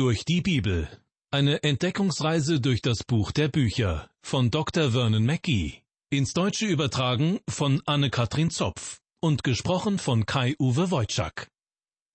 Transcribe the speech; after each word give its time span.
Durch 0.00 0.24
die 0.24 0.40
Bibel. 0.40 0.88
Eine 1.30 1.62
Entdeckungsreise 1.62 2.58
durch 2.58 2.80
das 2.80 3.04
Buch 3.04 3.32
der 3.32 3.48
Bücher 3.48 4.08
von 4.22 4.50
Dr. 4.50 4.92
Vernon 4.92 5.26
Mackey. 5.26 5.82
Ins 6.08 6.32
Deutsche 6.32 6.64
übertragen 6.64 7.38
von 7.46 7.82
Anne-Katrin 7.84 8.48
Zopf 8.48 9.00
und 9.20 9.44
gesprochen 9.44 9.98
von 9.98 10.24
Kai-Uwe 10.24 10.90
Wojczak. 10.90 11.48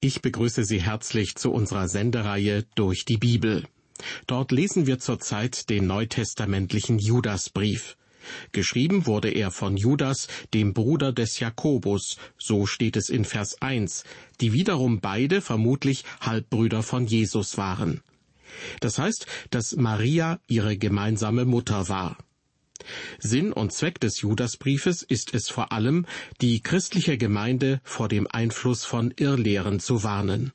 Ich 0.01 0.23
begrüße 0.23 0.65
Sie 0.65 0.81
herzlich 0.81 1.35
zu 1.35 1.51
unserer 1.51 1.87
Sendereihe 1.87 2.65
Durch 2.73 3.05
die 3.05 3.17
Bibel. 3.17 3.67
Dort 4.25 4.51
lesen 4.51 4.87
wir 4.87 4.97
zurzeit 4.97 5.69
den 5.69 5.85
neutestamentlichen 5.85 6.97
Judasbrief. 6.97 7.97
Geschrieben 8.51 9.05
wurde 9.05 9.29
er 9.29 9.51
von 9.51 9.77
Judas, 9.77 10.27
dem 10.53 10.73
Bruder 10.73 11.11
des 11.11 11.39
Jakobus, 11.39 12.17
so 12.37 12.65
steht 12.65 12.97
es 12.97 13.09
in 13.09 13.25
Vers 13.25 13.61
1, 13.61 14.03
die 14.41 14.53
wiederum 14.53 14.99
beide 14.99 15.41
vermutlich 15.41 16.03
Halbbrüder 16.21 16.83
von 16.83 17.05
Jesus 17.05 17.57
waren. 17.57 18.01
Das 18.79 18.99
heißt, 18.99 19.25
dass 19.49 19.75
Maria 19.75 20.39
ihre 20.47 20.77
gemeinsame 20.77 21.45
Mutter 21.45 21.89
war. 21.89 22.17
Sinn 23.19 23.51
und 23.51 23.73
Zweck 23.73 23.99
des 23.99 24.21
Judasbriefes 24.21 25.01
ist 25.01 25.33
es 25.33 25.49
vor 25.49 25.71
allem, 25.71 26.05
die 26.41 26.61
christliche 26.61 27.17
Gemeinde 27.17 27.81
vor 27.83 28.07
dem 28.07 28.27
Einfluss 28.29 28.85
von 28.85 29.11
Irrlehren 29.17 29.79
zu 29.79 30.03
warnen. 30.03 30.51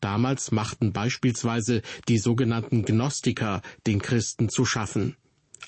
Damals 0.00 0.50
machten 0.52 0.92
beispielsweise 0.92 1.82
die 2.08 2.18
sogenannten 2.18 2.84
Gnostiker 2.84 3.62
den 3.86 4.00
Christen 4.00 4.48
zu 4.48 4.64
schaffen. 4.64 5.16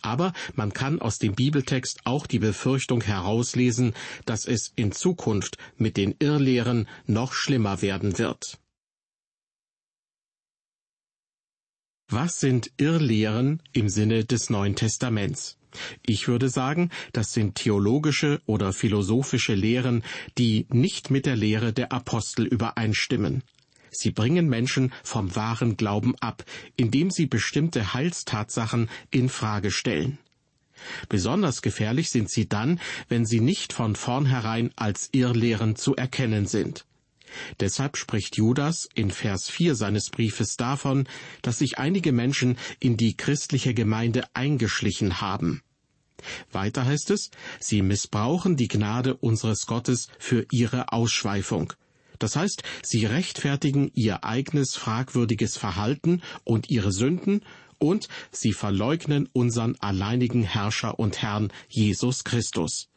Aber 0.02 0.32
man 0.54 0.72
kann 0.72 1.00
aus 1.00 1.18
dem 1.18 1.34
Bibeltext 1.34 2.00
auch 2.04 2.26
die 2.26 2.38
Befürchtung 2.38 3.02
herauslesen, 3.02 3.94
dass 4.26 4.46
es 4.46 4.72
in 4.76 4.92
Zukunft 4.92 5.58
mit 5.76 5.96
den 5.96 6.14
Irrlehren 6.18 6.88
noch 7.06 7.32
schlimmer 7.32 7.82
werden 7.82 8.18
wird. 8.18 8.58
Was 12.08 12.38
sind 12.38 12.70
Irrlehren 12.76 13.62
im 13.72 13.88
Sinne 13.88 14.24
des 14.24 14.50
Neuen 14.50 14.76
Testaments? 14.76 15.56
Ich 16.06 16.28
würde 16.28 16.48
sagen, 16.48 16.90
das 17.12 17.32
sind 17.32 17.56
theologische 17.56 18.40
oder 18.46 18.72
philosophische 18.72 19.54
Lehren, 19.54 20.04
die 20.38 20.66
nicht 20.70 21.10
mit 21.10 21.26
der 21.26 21.36
Lehre 21.36 21.72
der 21.72 21.92
Apostel 21.92 22.46
übereinstimmen. 22.46 23.42
Sie 23.94 24.10
bringen 24.10 24.48
Menschen 24.48 24.92
vom 25.02 25.34
wahren 25.36 25.76
Glauben 25.76 26.14
ab, 26.20 26.44
indem 26.76 27.10
sie 27.10 27.26
bestimmte 27.26 27.94
Heilstatsachen 27.94 28.90
in 29.10 29.28
Frage 29.28 29.70
stellen. 29.70 30.18
Besonders 31.08 31.62
gefährlich 31.62 32.10
sind 32.10 32.30
sie 32.30 32.48
dann, 32.48 32.80
wenn 33.08 33.24
sie 33.24 33.40
nicht 33.40 33.72
von 33.72 33.96
vornherein 33.96 34.70
als 34.76 35.08
Irrlehren 35.12 35.76
zu 35.76 35.96
erkennen 35.96 36.46
sind. 36.46 36.84
Deshalb 37.60 37.96
spricht 37.96 38.36
Judas 38.36 38.88
in 38.94 39.10
Vers 39.10 39.48
4 39.48 39.74
seines 39.74 40.10
Briefes 40.10 40.56
davon, 40.56 41.08
dass 41.42 41.58
sich 41.58 41.78
einige 41.78 42.12
Menschen 42.12 42.56
in 42.78 42.96
die 42.96 43.16
christliche 43.16 43.74
Gemeinde 43.74 44.24
eingeschlichen 44.34 45.20
haben. 45.20 45.62
Weiter 46.52 46.86
heißt 46.86 47.10
es, 47.10 47.30
sie 47.58 47.82
missbrauchen 47.82 48.56
die 48.56 48.68
Gnade 48.68 49.16
unseres 49.16 49.66
Gottes 49.66 50.08
für 50.18 50.46
ihre 50.50 50.92
Ausschweifung. 50.92 51.72
Das 52.18 52.36
heißt, 52.36 52.62
sie 52.82 53.06
rechtfertigen 53.06 53.90
ihr 53.94 54.24
eigenes 54.24 54.74
fragwürdiges 54.74 55.56
Verhalten 55.56 56.22
und 56.44 56.70
ihre 56.70 56.92
Sünden 56.92 57.42
und 57.78 58.08
sie 58.30 58.52
verleugnen 58.52 59.28
unseren 59.32 59.76
alleinigen 59.80 60.42
Herrscher 60.42 60.98
und 60.98 61.22
Herrn 61.22 61.52
Jesus 61.68 62.24
Christus. 62.24 62.88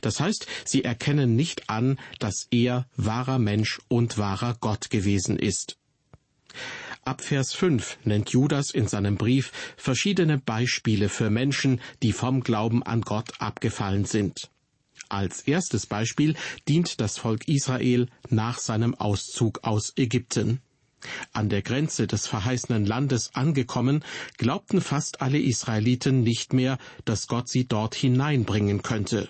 Das 0.00 0.20
heißt, 0.20 0.46
sie 0.64 0.84
erkennen 0.84 1.36
nicht 1.36 1.70
an, 1.70 1.98
dass 2.18 2.48
er 2.50 2.86
wahrer 2.96 3.38
Mensch 3.38 3.80
und 3.88 4.18
wahrer 4.18 4.56
Gott 4.60 4.90
gewesen 4.90 5.38
ist. 5.38 5.78
Ab 7.04 7.22
Vers 7.22 7.52
5 7.52 7.98
nennt 8.04 8.30
Judas 8.30 8.72
in 8.72 8.88
seinem 8.88 9.16
Brief 9.16 9.52
verschiedene 9.76 10.38
Beispiele 10.38 11.08
für 11.08 11.30
Menschen, 11.30 11.80
die 12.02 12.12
vom 12.12 12.40
Glauben 12.40 12.82
an 12.82 13.02
Gott 13.02 13.40
abgefallen 13.40 14.06
sind. 14.06 14.50
Als 15.08 15.42
erstes 15.42 15.86
Beispiel 15.86 16.34
dient 16.68 17.00
das 17.00 17.18
Volk 17.18 17.48
Israel 17.48 18.08
nach 18.28 18.58
seinem 18.58 18.94
Auszug 18.94 19.60
aus 19.62 19.92
Ägypten. 19.96 20.60
An 21.32 21.48
der 21.48 21.62
Grenze 21.62 22.06
des 22.06 22.26
verheißenen 22.26 22.84
Landes 22.84 23.34
angekommen, 23.34 24.04
glaubten 24.38 24.80
fast 24.80 25.20
alle 25.20 25.38
Israeliten 25.38 26.22
nicht 26.22 26.52
mehr, 26.52 26.78
dass 27.04 27.28
Gott 27.28 27.48
sie 27.48 27.66
dort 27.66 27.94
hineinbringen 27.94 28.82
könnte. 28.82 29.28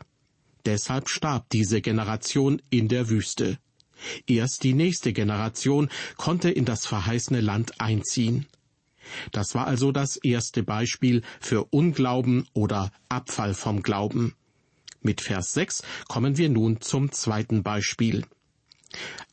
Deshalb 0.65 1.09
starb 1.09 1.49
diese 1.51 1.81
Generation 1.81 2.63
in 2.71 2.89
der 2.89 3.09
Wüste. 3.09 3.59
Erst 4.27 4.65
die 4.65 4.75
nächste 4.75 5.13
Generation 5.13 5.91
konnte 6.17 6.51
in 6.51 6.65
das 6.65 6.87
verheißene 6.87 7.41
Land 7.41 7.81
einziehen. 7.81 8.47
Das 9.33 9.55
war 9.55 9.67
also 9.67 9.93
das 9.93 10.17
erste 10.17 10.63
Beispiel 10.63 11.23
für 11.41 11.65
Unglauben 11.65 12.49
oder 12.53 12.91
Abfall 13.09 13.55
vom 13.55 13.83
Glauben. 13.83 14.35
Mit 15.07 15.21
Vers 15.21 15.53
6 15.53 15.85
kommen 16.09 16.37
wir 16.37 16.49
nun 16.49 16.81
zum 16.81 17.13
zweiten 17.13 17.63
Beispiel. 17.63 18.25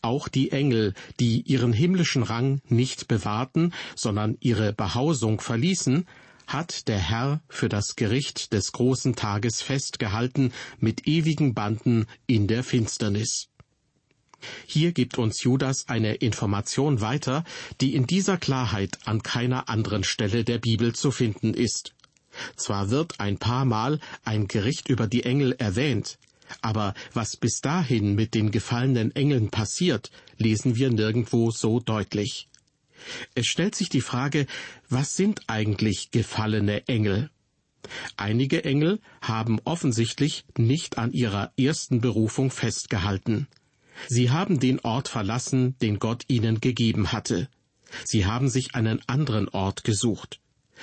Auch 0.03 0.27
die 0.27 0.51
Engel, 0.51 0.93
die 1.19 1.41
ihren 1.41 1.73
himmlischen 1.73 2.21
Rang 2.21 2.61
nicht 2.69 3.07
bewahrten, 3.07 3.73
sondern 3.95 4.37
ihre 4.39 4.71
Behausung 4.71 5.41
verließen, 5.41 6.05
hat 6.45 6.87
der 6.87 6.99
Herr 6.99 7.41
für 7.49 7.69
das 7.69 7.95
Gericht 7.95 8.53
des 8.53 8.71
großen 8.71 9.15
Tages 9.15 9.63
festgehalten 9.63 10.53
mit 10.77 11.07
ewigen 11.07 11.55
Banden 11.55 12.05
in 12.27 12.45
der 12.45 12.63
Finsternis. 12.63 13.47
Hier 14.67 14.91
gibt 14.91 15.17
uns 15.17 15.41
Judas 15.41 15.87
eine 15.87 16.13
Information 16.13 17.01
weiter, 17.01 17.45
die 17.81 17.95
in 17.95 18.05
dieser 18.05 18.37
Klarheit 18.37 18.99
an 19.05 19.23
keiner 19.23 19.69
anderen 19.69 20.03
Stelle 20.03 20.43
der 20.43 20.59
Bibel 20.59 20.93
zu 20.93 21.09
finden 21.09 21.55
ist. 21.55 21.95
Zwar 22.55 22.89
wird 22.89 23.19
ein 23.19 23.37
paar 23.37 23.65
Mal 23.65 23.99
ein 24.23 24.47
Gericht 24.47 24.89
über 24.89 25.07
die 25.07 25.23
Engel 25.23 25.53
erwähnt, 25.53 26.17
aber 26.61 26.93
was 27.13 27.37
bis 27.37 27.61
dahin 27.61 28.15
mit 28.15 28.33
den 28.33 28.51
gefallenen 28.51 29.15
Engeln 29.15 29.49
passiert, 29.49 30.11
lesen 30.37 30.75
wir 30.75 30.89
nirgendwo 30.89 31.51
so 31.51 31.79
deutlich. 31.79 32.47
Es 33.35 33.47
stellt 33.47 33.75
sich 33.75 33.89
die 33.89 34.01
Frage, 34.01 34.47
was 34.89 35.15
sind 35.15 35.41
eigentlich 35.47 36.11
gefallene 36.11 36.87
Engel? 36.87 37.29
Einige 38.15 38.63
Engel 38.63 38.99
haben 39.21 39.59
offensichtlich 39.65 40.45
nicht 40.57 40.97
an 40.97 41.11
ihrer 41.11 41.51
ersten 41.57 41.99
Berufung 41.99 42.49
festgehalten. 42.49 43.47
Sie 44.07 44.31
haben 44.31 44.59
den 44.59 44.79
Ort 44.79 45.09
verlassen, 45.09 45.77
den 45.79 45.99
Gott 45.99 46.23
ihnen 46.27 46.61
gegeben 46.61 47.11
hatte. 47.11 47.49
Sie 48.05 48.25
haben 48.25 48.49
sich 48.49 48.73
einen 48.73 49.01
anderen 49.07 49.49
Ort 49.49 49.83
gesucht. 49.83 50.39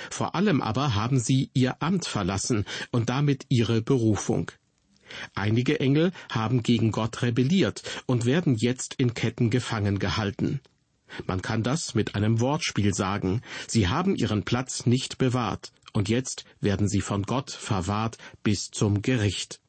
Vor 0.09 0.35
allem 0.35 0.61
aber 0.61 0.95
haben 0.95 1.19
sie 1.19 1.49
ihr 1.53 1.81
Amt 1.81 2.05
verlassen 2.05 2.65
und 2.91 3.09
damit 3.09 3.45
ihre 3.49 3.81
Berufung. 3.81 4.51
Einige 5.35 5.79
Engel 5.79 6.11
haben 6.31 6.63
gegen 6.63 6.91
Gott 6.91 7.21
rebelliert 7.21 7.83
und 8.05 8.25
werden 8.25 8.55
jetzt 8.55 8.95
in 8.95 9.13
Ketten 9.13 9.49
gefangen 9.49 9.99
gehalten. 9.99 10.61
Man 11.25 11.41
kann 11.41 11.63
das 11.63 11.93
mit 11.93 12.15
einem 12.15 12.39
Wortspiel 12.39 12.93
sagen. 12.93 13.41
Sie 13.67 13.89
haben 13.89 14.15
ihren 14.15 14.43
Platz 14.43 14.85
nicht 14.85 15.17
bewahrt, 15.17 15.73
und 15.93 16.07
jetzt 16.07 16.45
werden 16.61 16.87
sie 16.87 17.01
von 17.01 17.23
Gott 17.23 17.51
verwahrt 17.51 18.17
bis 18.43 18.69
zum 18.71 19.01
Gericht. 19.01 19.59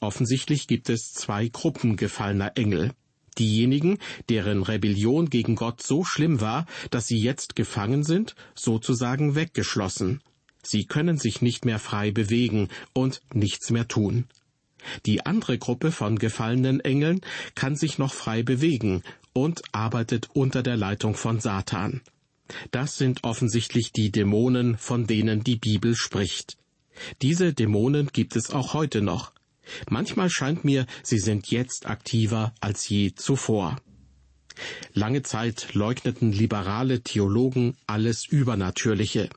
Offensichtlich 0.00 0.66
gibt 0.68 0.88
es 0.88 1.12
zwei 1.12 1.48
Gruppen 1.48 1.96
gefallener 1.96 2.52
Engel. 2.56 2.92
Diejenigen, 3.38 3.98
deren 4.28 4.62
Rebellion 4.62 5.30
gegen 5.30 5.56
Gott 5.56 5.82
so 5.82 6.04
schlimm 6.04 6.40
war, 6.40 6.66
dass 6.90 7.06
sie 7.06 7.18
jetzt 7.18 7.56
gefangen 7.56 8.04
sind, 8.04 8.34
sozusagen 8.54 9.34
weggeschlossen. 9.34 10.22
Sie 10.62 10.86
können 10.86 11.18
sich 11.18 11.42
nicht 11.42 11.64
mehr 11.64 11.78
frei 11.78 12.10
bewegen 12.10 12.68
und 12.92 13.20
nichts 13.32 13.70
mehr 13.70 13.88
tun. 13.88 14.26
Die 15.06 15.24
andere 15.24 15.58
Gruppe 15.58 15.92
von 15.92 16.18
gefallenen 16.18 16.80
Engeln 16.80 17.20
kann 17.54 17.76
sich 17.76 17.98
noch 17.98 18.12
frei 18.12 18.42
bewegen 18.42 19.02
und 19.32 19.62
arbeitet 19.72 20.28
unter 20.32 20.62
der 20.62 20.76
Leitung 20.76 21.14
von 21.14 21.40
Satan. 21.40 22.02
Das 22.70 22.96
sind 22.96 23.24
offensichtlich 23.24 23.92
die 23.92 24.10
Dämonen, 24.10 24.76
von 24.76 25.06
denen 25.06 25.42
die 25.44 25.56
Bibel 25.56 25.96
spricht. 25.96 26.56
Diese 27.22 27.52
Dämonen 27.52 28.08
gibt 28.12 28.36
es 28.36 28.50
auch 28.50 28.74
heute 28.74 29.02
noch. 29.02 29.32
Manchmal 29.88 30.30
scheint 30.30 30.64
mir, 30.64 30.86
sie 31.02 31.18
sind 31.18 31.50
jetzt 31.50 31.86
aktiver 31.86 32.54
als 32.60 32.88
je 32.88 33.14
zuvor. 33.14 33.76
Lange 34.92 35.22
Zeit 35.22 35.74
leugneten 35.74 36.32
liberale 36.32 37.02
Theologen 37.02 37.76
alles 37.86 38.26
Übernatürliche. 38.26 39.28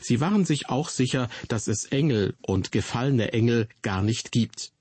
Sie 0.00 0.20
waren 0.20 0.44
sich 0.44 0.68
auch 0.68 0.88
sicher, 0.88 1.28
dass 1.48 1.66
es 1.68 1.84
Engel 1.86 2.34
und 2.40 2.72
gefallene 2.72 3.32
Engel 3.32 3.68
gar 3.82 4.02
nicht 4.02 4.32
gibt. 4.32 4.72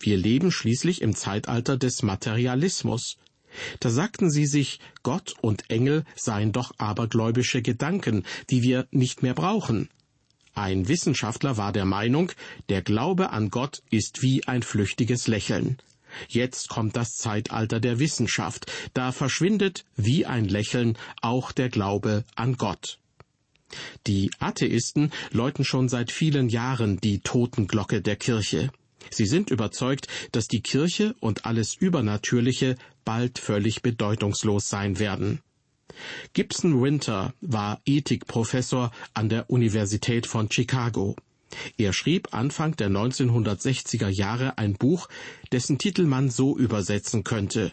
Wir 0.00 0.16
leben 0.16 0.50
schließlich 0.50 1.00
im 1.00 1.14
Zeitalter 1.14 1.76
des 1.76 2.02
Materialismus. 2.02 3.16
Da 3.80 3.90
sagten 3.90 4.30
sie 4.30 4.46
sich, 4.46 4.80
Gott 5.02 5.34
und 5.40 5.70
Engel 5.70 6.04
seien 6.16 6.52
doch 6.52 6.72
abergläubische 6.78 7.62
Gedanken, 7.62 8.24
die 8.50 8.62
wir 8.62 8.86
nicht 8.90 9.22
mehr 9.22 9.34
brauchen. 9.34 9.88
Ein 10.54 10.88
Wissenschaftler 10.88 11.56
war 11.56 11.72
der 11.72 11.84
Meinung, 11.84 12.32
der 12.68 12.82
Glaube 12.82 13.30
an 13.30 13.50
Gott 13.50 13.82
ist 13.90 14.22
wie 14.22 14.46
ein 14.46 14.62
flüchtiges 14.62 15.26
Lächeln. 15.26 15.78
Jetzt 16.28 16.68
kommt 16.68 16.96
das 16.96 17.14
Zeitalter 17.16 17.80
der 17.80 17.98
Wissenschaft, 17.98 18.70
da 18.94 19.12
verschwindet 19.12 19.84
wie 19.96 20.26
ein 20.26 20.44
Lächeln 20.44 20.98
auch 21.22 21.52
der 21.52 21.68
Glaube 21.68 22.24
an 22.34 22.56
Gott. 22.56 22.98
Die 24.06 24.30
Atheisten 24.40 25.12
läuten 25.30 25.64
schon 25.64 25.88
seit 25.88 26.10
vielen 26.10 26.48
Jahren 26.48 27.00
die 27.00 27.20
Totenglocke 27.20 28.02
der 28.02 28.16
Kirche. 28.16 28.70
Sie 29.10 29.26
sind 29.26 29.50
überzeugt, 29.50 30.08
dass 30.32 30.48
die 30.48 30.60
Kirche 30.60 31.14
und 31.20 31.46
alles 31.46 31.74
Übernatürliche 31.74 32.76
bald 33.04 33.38
völlig 33.38 33.82
bedeutungslos 33.82 34.68
sein 34.68 34.98
werden. 34.98 35.40
Gibson 36.32 36.82
Winter 36.82 37.34
war 37.40 37.80
Ethikprofessor 37.84 38.90
an 39.14 39.28
der 39.28 39.50
Universität 39.50 40.26
von 40.26 40.50
Chicago. 40.50 41.16
Er 41.76 41.92
schrieb 41.92 42.32
Anfang 42.32 42.76
der 42.76 42.90
1960er 42.90 44.08
Jahre 44.08 44.58
ein 44.58 44.74
Buch, 44.74 45.08
dessen 45.52 45.78
Titel 45.78 46.04
man 46.04 46.30
so 46.30 46.56
übersetzen 46.56 47.24
könnte 47.24 47.72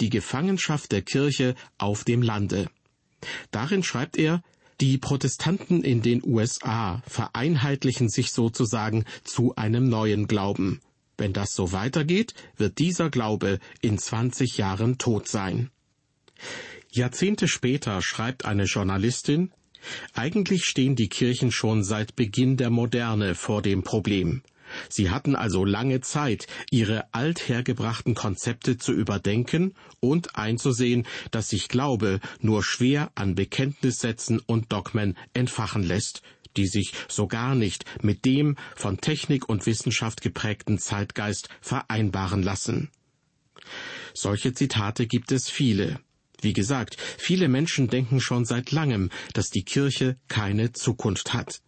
Die 0.00 0.10
Gefangenschaft 0.10 0.92
der 0.92 1.02
Kirche 1.02 1.54
auf 1.78 2.04
dem 2.04 2.22
Lande. 2.22 2.68
Darin 3.50 3.82
schreibt 3.82 4.16
er, 4.16 4.42
die 4.80 4.98
Protestanten 4.98 5.84
in 5.84 6.02
den 6.02 6.22
USA 6.24 7.00
vereinheitlichen 7.06 8.08
sich 8.08 8.32
sozusagen 8.32 9.04
zu 9.22 9.54
einem 9.54 9.88
neuen 9.88 10.26
Glauben. 10.26 10.80
Wenn 11.16 11.32
das 11.32 11.52
so 11.52 11.70
weitergeht, 11.70 12.34
wird 12.56 12.78
dieser 12.78 13.08
Glaube 13.08 13.60
in 13.80 13.98
20 13.98 14.58
Jahren 14.58 14.98
tot 14.98 15.28
sein. 15.28 15.70
Jahrzehnte 16.94 17.48
später 17.48 18.00
schreibt 18.02 18.44
eine 18.44 18.64
Journalistin, 18.64 19.50
eigentlich 20.12 20.64
stehen 20.64 20.94
die 20.94 21.08
Kirchen 21.08 21.50
schon 21.50 21.82
seit 21.82 22.14
Beginn 22.14 22.56
der 22.56 22.70
Moderne 22.70 23.34
vor 23.34 23.62
dem 23.62 23.82
Problem. 23.82 24.42
Sie 24.88 25.10
hatten 25.10 25.34
also 25.34 25.64
lange 25.64 26.00
Zeit, 26.02 26.46
ihre 26.70 27.12
althergebrachten 27.12 28.14
Konzepte 28.14 28.78
zu 28.78 28.92
überdenken 28.92 29.74
und 29.98 30.36
einzusehen, 30.36 31.04
dass 31.32 31.50
sich 31.50 31.68
Glaube 31.68 32.20
nur 32.40 32.62
schwer 32.62 33.10
an 33.16 33.34
Bekenntnissätzen 33.34 34.40
und 34.46 34.72
Dogmen 34.72 35.16
entfachen 35.32 35.82
lässt, 35.82 36.22
die 36.56 36.68
sich 36.68 36.92
so 37.08 37.26
gar 37.26 37.56
nicht 37.56 37.84
mit 38.02 38.24
dem 38.24 38.56
von 38.76 39.00
Technik 39.00 39.48
und 39.48 39.66
Wissenschaft 39.66 40.22
geprägten 40.22 40.78
Zeitgeist 40.78 41.48
vereinbaren 41.60 42.44
lassen. 42.44 42.90
Solche 44.14 44.52
Zitate 44.54 45.08
gibt 45.08 45.32
es 45.32 45.50
viele. 45.50 45.98
Wie 46.44 46.52
gesagt, 46.52 46.98
viele 47.16 47.48
Menschen 47.48 47.88
denken 47.88 48.20
schon 48.20 48.44
seit 48.44 48.70
langem, 48.70 49.08
dass 49.32 49.48
die 49.48 49.64
Kirche 49.64 50.18
keine 50.28 50.72
Zukunft 50.72 51.32
hat. 51.32 51.62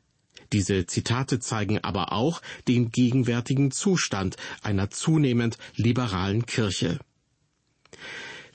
Diese 0.53 0.85
Zitate 0.85 1.41
zeigen 1.41 1.83
aber 1.83 2.13
auch 2.13 2.43
den 2.69 2.91
gegenwärtigen 2.91 3.71
Zustand 3.71 4.37
einer 4.63 4.91
zunehmend 4.91 5.57
liberalen 5.77 6.45
Kirche. 6.45 6.99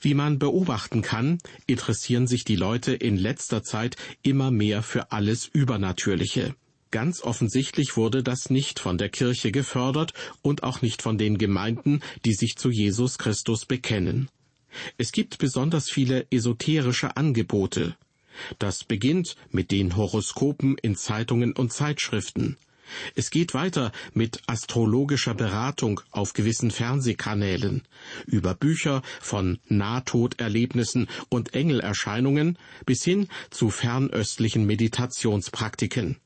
Wie 0.00 0.14
man 0.14 0.38
beobachten 0.38 1.02
kann, 1.02 1.38
interessieren 1.66 2.28
sich 2.28 2.44
die 2.44 2.56
Leute 2.56 2.92
in 2.92 3.16
letzter 3.16 3.64
Zeit 3.64 3.96
immer 4.22 4.52
mehr 4.52 4.84
für 4.84 5.10
alles 5.10 5.46
Übernatürliche. 5.46 6.54
Ganz 6.92 7.22
offensichtlich 7.22 7.96
wurde 7.96 8.22
das 8.22 8.48
nicht 8.48 8.78
von 8.78 8.96
der 8.96 9.08
Kirche 9.08 9.50
gefördert 9.50 10.12
und 10.40 10.62
auch 10.62 10.82
nicht 10.82 11.02
von 11.02 11.18
den 11.18 11.36
Gemeinden, 11.36 12.00
die 12.24 12.34
sich 12.34 12.54
zu 12.56 12.70
Jesus 12.70 13.18
Christus 13.18 13.66
bekennen. 13.66 14.28
Es 14.98 15.12
gibt 15.12 15.38
besonders 15.38 15.90
viele 15.90 16.26
esoterische 16.30 17.16
Angebote. 17.16 17.96
Das 18.58 18.84
beginnt 18.84 19.36
mit 19.50 19.70
den 19.70 19.96
Horoskopen 19.96 20.76
in 20.78 20.96
Zeitungen 20.96 21.52
und 21.52 21.72
Zeitschriften. 21.72 22.56
Es 23.14 23.30
geht 23.30 23.54
weiter 23.54 23.92
mit 24.12 24.42
astrologischer 24.46 25.34
Beratung 25.34 26.00
auf 26.10 26.32
gewissen 26.32 26.70
Fernsehkanälen, 26.70 27.82
über 28.26 28.54
Bücher 28.54 29.02
von 29.20 29.58
Nahtoderlebnissen 29.68 31.08
und 31.28 31.54
Engelerscheinungen 31.54 32.58
bis 32.84 33.02
hin 33.02 33.28
zu 33.50 33.70
fernöstlichen 33.70 34.66
Meditationspraktiken. 34.66 36.16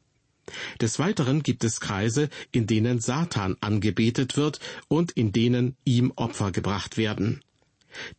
Des 0.81 0.99
Weiteren 0.99 1.43
gibt 1.43 1.65
es 1.65 1.81
Kreise, 1.81 2.29
in 2.53 2.67
denen 2.67 3.01
Satan 3.01 3.57
angebetet 3.61 4.37
wird 4.37 4.61
und 4.89 5.13
in 5.13 5.33
denen 5.33 5.77
ihm 5.85 6.13
Opfer 6.15 6.53
gebracht 6.53 6.97
werden. 6.97 7.41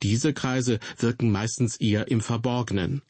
Diese 0.04 0.34
Kreise 0.34 0.80
wirken 0.98 1.32
meistens 1.32 1.78
eher 1.78 2.10
im 2.10 2.22
Verborgenen. 2.22 3.02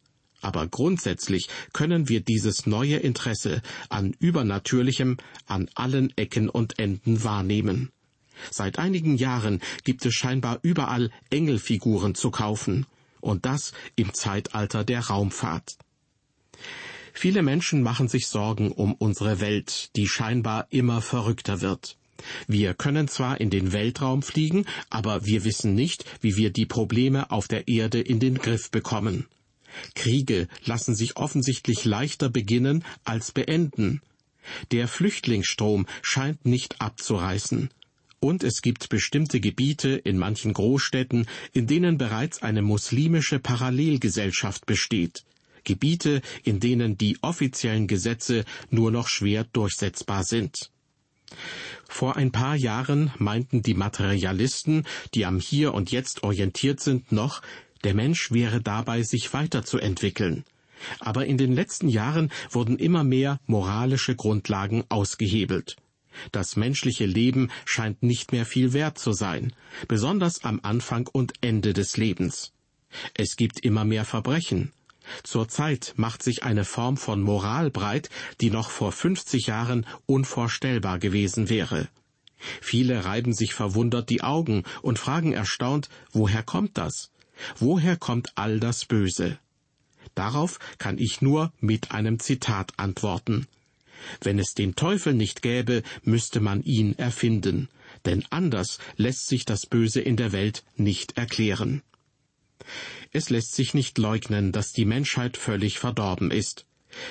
Aber 0.42 0.68
grundsätzlich 0.68 1.50
können 1.74 2.10
wir 2.10 2.22
dieses 2.22 2.68
neue 2.68 2.98
Interesse 2.98 3.62
an 3.90 4.16
Übernatürlichem 4.20 5.18
an 5.48 5.70
allen 5.76 6.16
Ecken 6.16 6.50
und 6.50 6.78
Enden 6.80 7.24
wahrnehmen. 7.24 7.92
Seit 8.52 8.78
einigen 8.78 9.18
Jahren 9.18 9.62
gibt 9.84 10.06
es 10.06 10.14
scheinbar 10.14 10.60
überall 10.62 11.10
Engelfiguren 11.32 12.14
zu 12.14 12.30
kaufen, 12.30 12.86
und 13.20 13.46
das 13.46 13.74
im 13.96 14.14
Zeitalter 14.14 14.84
der 14.84 15.02
Raumfahrt. 15.02 15.78
Viele 17.14 17.42
Menschen 17.42 17.82
machen 17.82 18.08
sich 18.08 18.28
Sorgen 18.28 18.72
um 18.72 18.94
unsere 18.94 19.40
Welt, 19.40 19.90
die 19.96 20.08
scheinbar 20.08 20.68
immer 20.70 21.02
verrückter 21.02 21.62
wird. 21.62 21.98
Wir 22.48 22.74
können 22.74 23.08
zwar 23.08 23.40
in 23.40 23.50
den 23.50 23.72
Weltraum 23.72 24.22
fliegen, 24.22 24.66
aber 24.90 25.26
wir 25.26 25.44
wissen 25.44 25.76
nicht, 25.76 26.06
wie 26.22 26.38
wir 26.38 26.52
die 26.52 26.66
Probleme 26.66 27.32
auf 27.32 27.48
der 27.48 27.68
Erde 27.68 28.00
in 28.00 28.20
den 28.20 28.36
Griff 28.36 28.72
bekommen. 28.72 29.28
Kriege 29.96 30.48
lassen 30.66 30.96
sich 30.96 31.18
offensichtlich 31.18 31.86
leichter 31.86 32.30
beginnen 32.30 32.84
als 33.04 33.32
beenden. 33.32 34.02
Der 34.72 34.88
Flüchtlingsstrom 34.88 35.88
scheint 36.02 36.46
nicht 36.46 36.82
abzureißen. 36.82 37.70
Und 38.20 38.44
es 38.44 38.62
gibt 38.62 38.90
bestimmte 38.90 39.40
Gebiete 39.40 39.90
in 39.90 40.18
manchen 40.18 40.54
Großstädten, 40.54 41.28
in 41.54 41.68
denen 41.68 41.98
bereits 41.98 42.42
eine 42.42 42.64
muslimische 42.64 43.40
Parallelgesellschaft 43.40 44.66
besteht. 44.66 45.24
Gebiete, 45.64 46.22
in 46.44 46.60
denen 46.60 46.98
die 46.98 47.18
offiziellen 47.22 47.88
Gesetze 47.88 48.46
nur 48.72 48.90
noch 48.90 49.08
schwer 49.08 49.44
durchsetzbar 49.44 50.24
sind. 50.24 50.72
Vor 51.88 52.16
ein 52.16 52.32
paar 52.32 52.56
Jahren 52.56 53.12
meinten 53.18 53.62
die 53.62 53.74
Materialisten, 53.74 54.86
die 55.14 55.26
am 55.26 55.40
Hier 55.40 55.74
und 55.74 55.92
Jetzt 55.92 56.24
orientiert 56.24 56.80
sind, 56.80 57.12
noch, 57.12 57.42
der 57.84 57.94
Mensch 57.94 58.32
wäre 58.32 58.62
dabei, 58.62 59.04
sich 59.04 59.34
weiterzuentwickeln. 59.34 60.44
Aber 61.00 61.26
in 61.26 61.38
den 61.38 61.54
letzten 61.54 61.90
Jahren 61.90 62.32
wurden 62.52 62.78
immer 62.78 63.04
mehr 63.04 63.40
moralische 63.46 64.16
Grundlagen 64.16 64.84
ausgehebelt. 64.90 65.78
Das 66.32 66.56
menschliche 66.56 67.06
Leben 67.06 67.50
scheint 67.66 68.04
nicht 68.04 68.32
mehr 68.32 68.46
viel 68.46 68.74
wert 68.74 68.98
zu 68.98 69.14
sein, 69.14 69.54
besonders 69.88 70.44
am 70.44 70.60
Anfang 70.64 71.08
und 71.12 71.34
Ende 71.42 71.74
des 71.74 71.98
Lebens. 71.98 72.54
Es 73.14 73.36
gibt 73.36 73.60
immer 73.60 73.86
mehr 73.86 74.06
Verbrechen. 74.06 74.72
Zurzeit 75.24 75.94
macht 75.96 76.24
sich 76.24 76.44
eine 76.44 76.66
Form 76.66 76.98
von 76.98 77.22
Moral 77.22 77.70
breit, 77.70 78.10
die 78.42 78.50
noch 78.50 78.70
vor 78.70 78.92
50 78.92 79.48
Jahren 79.48 79.86
unvorstellbar 80.06 81.00
gewesen 81.00 81.50
wäre. 81.50 81.88
Viele 82.62 83.06
reiben 83.06 83.34
sich 83.34 83.54
verwundert 83.54 84.10
die 84.10 84.22
Augen 84.22 84.64
und 84.82 85.00
fragen 85.00 85.34
erstaunt, 85.34 85.90
woher 86.12 86.44
kommt 86.44 86.78
das? 86.78 87.12
Woher 87.58 87.98
kommt 87.98 88.32
all 88.36 88.60
das 88.60 88.86
Böse? 88.86 89.40
Darauf 90.16 90.60
kann 90.78 90.98
ich 90.98 91.22
nur 91.22 91.52
mit 91.60 91.92
einem 91.92 92.20
Zitat 92.20 92.74
antworten. 92.78 93.48
Wenn 94.22 94.40
es 94.40 94.54
den 94.54 94.76
Teufel 94.76 95.14
nicht 95.14 95.42
gäbe, 95.42 95.84
müsste 96.04 96.40
man 96.40 96.64
ihn 96.64 96.98
erfinden, 96.98 97.70
denn 98.06 98.24
anders 98.30 98.80
lässt 98.96 99.28
sich 99.28 99.46
das 99.46 99.66
Böse 99.66 100.02
in 100.02 100.16
der 100.16 100.32
Welt 100.32 100.64
nicht 100.76 101.18
erklären. 101.18 101.82
Es 103.12 103.30
lässt 103.30 103.56
sich 103.56 103.74
nicht 103.74 103.98
leugnen, 103.98 104.52
dass 104.52 104.72
die 104.72 104.86
Menschheit 104.86 105.38
völlig 105.38 105.80
verdorben 105.80 106.32
ist. 106.32 106.66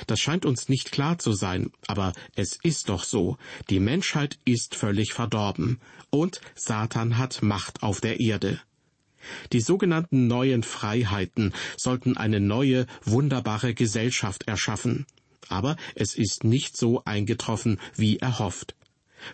Das 0.07 0.21
scheint 0.21 0.45
uns 0.45 0.69
nicht 0.69 0.91
klar 0.91 1.19
zu 1.19 1.33
sein, 1.33 1.71
aber 1.87 2.13
es 2.35 2.59
ist 2.63 2.89
doch 2.89 3.05
so, 3.05 3.37
die 3.71 3.81
Menschheit 3.81 4.39
ist 4.45 4.75
völlig 4.75 5.13
verdorben, 5.13 5.81
und 6.11 6.41
Satan 6.55 7.19
hat 7.19 7.43
Macht 7.43 7.83
auf 7.83 8.01
der 8.01 8.21
Erde. 8.21 8.61
Die 9.53 9.61
sogenannten 9.61 10.27
neuen 10.27 10.63
Freiheiten 10.63 11.53
sollten 11.77 12.17
eine 12.17 12.41
neue, 12.41 12.87
wunderbare 13.05 13.75
Gesellschaft 13.75 14.45
erschaffen. 14.45 15.07
Aber 15.49 15.77
es 15.95 16.15
ist 16.15 16.45
nicht 16.45 16.77
so 16.77 17.03
eingetroffen, 17.05 17.81
wie 17.95 18.19
erhofft. 18.19 18.75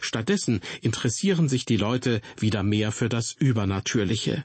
Stattdessen 0.00 0.60
interessieren 0.80 1.48
sich 1.48 1.64
die 1.64 1.76
Leute 1.76 2.20
wieder 2.38 2.62
mehr 2.62 2.92
für 2.92 3.08
das 3.08 3.32
Übernatürliche. 3.32 4.44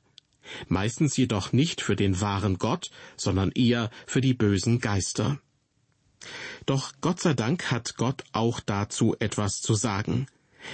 Meistens 0.67 1.17
jedoch 1.17 1.53
nicht 1.53 1.81
für 1.81 1.95
den 1.95 2.21
wahren 2.21 2.57
Gott, 2.57 2.89
sondern 3.15 3.51
eher 3.51 3.89
für 4.05 4.21
die 4.21 4.33
bösen 4.33 4.79
Geister. 4.79 5.39
Doch 6.65 6.93
Gott 7.01 7.19
sei 7.19 7.33
Dank 7.33 7.71
hat 7.71 7.95
Gott 7.97 8.23
auch 8.31 8.59
dazu 8.59 9.15
etwas 9.19 9.61
zu 9.61 9.75
sagen. 9.75 10.27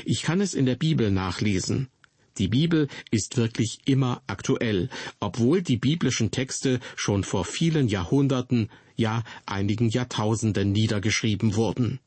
Ich 0.05 0.23
kann 0.23 0.41
es 0.41 0.53
in 0.53 0.65
der 0.65 0.75
Bibel 0.75 1.11
nachlesen. 1.11 1.89
Die 2.37 2.47
Bibel 2.47 2.87
ist 3.11 3.37
wirklich 3.37 3.79
immer 3.85 4.23
aktuell, 4.25 4.89
obwohl 5.19 5.61
die 5.61 5.77
biblischen 5.77 6.31
Texte 6.31 6.79
schon 6.95 7.23
vor 7.23 7.45
vielen 7.45 7.87
Jahrhunderten, 7.87 8.69
ja 8.95 9.23
einigen 9.45 9.89
Jahrtausenden 9.89 10.71
niedergeschrieben 10.71 11.55
wurden. 11.55 11.99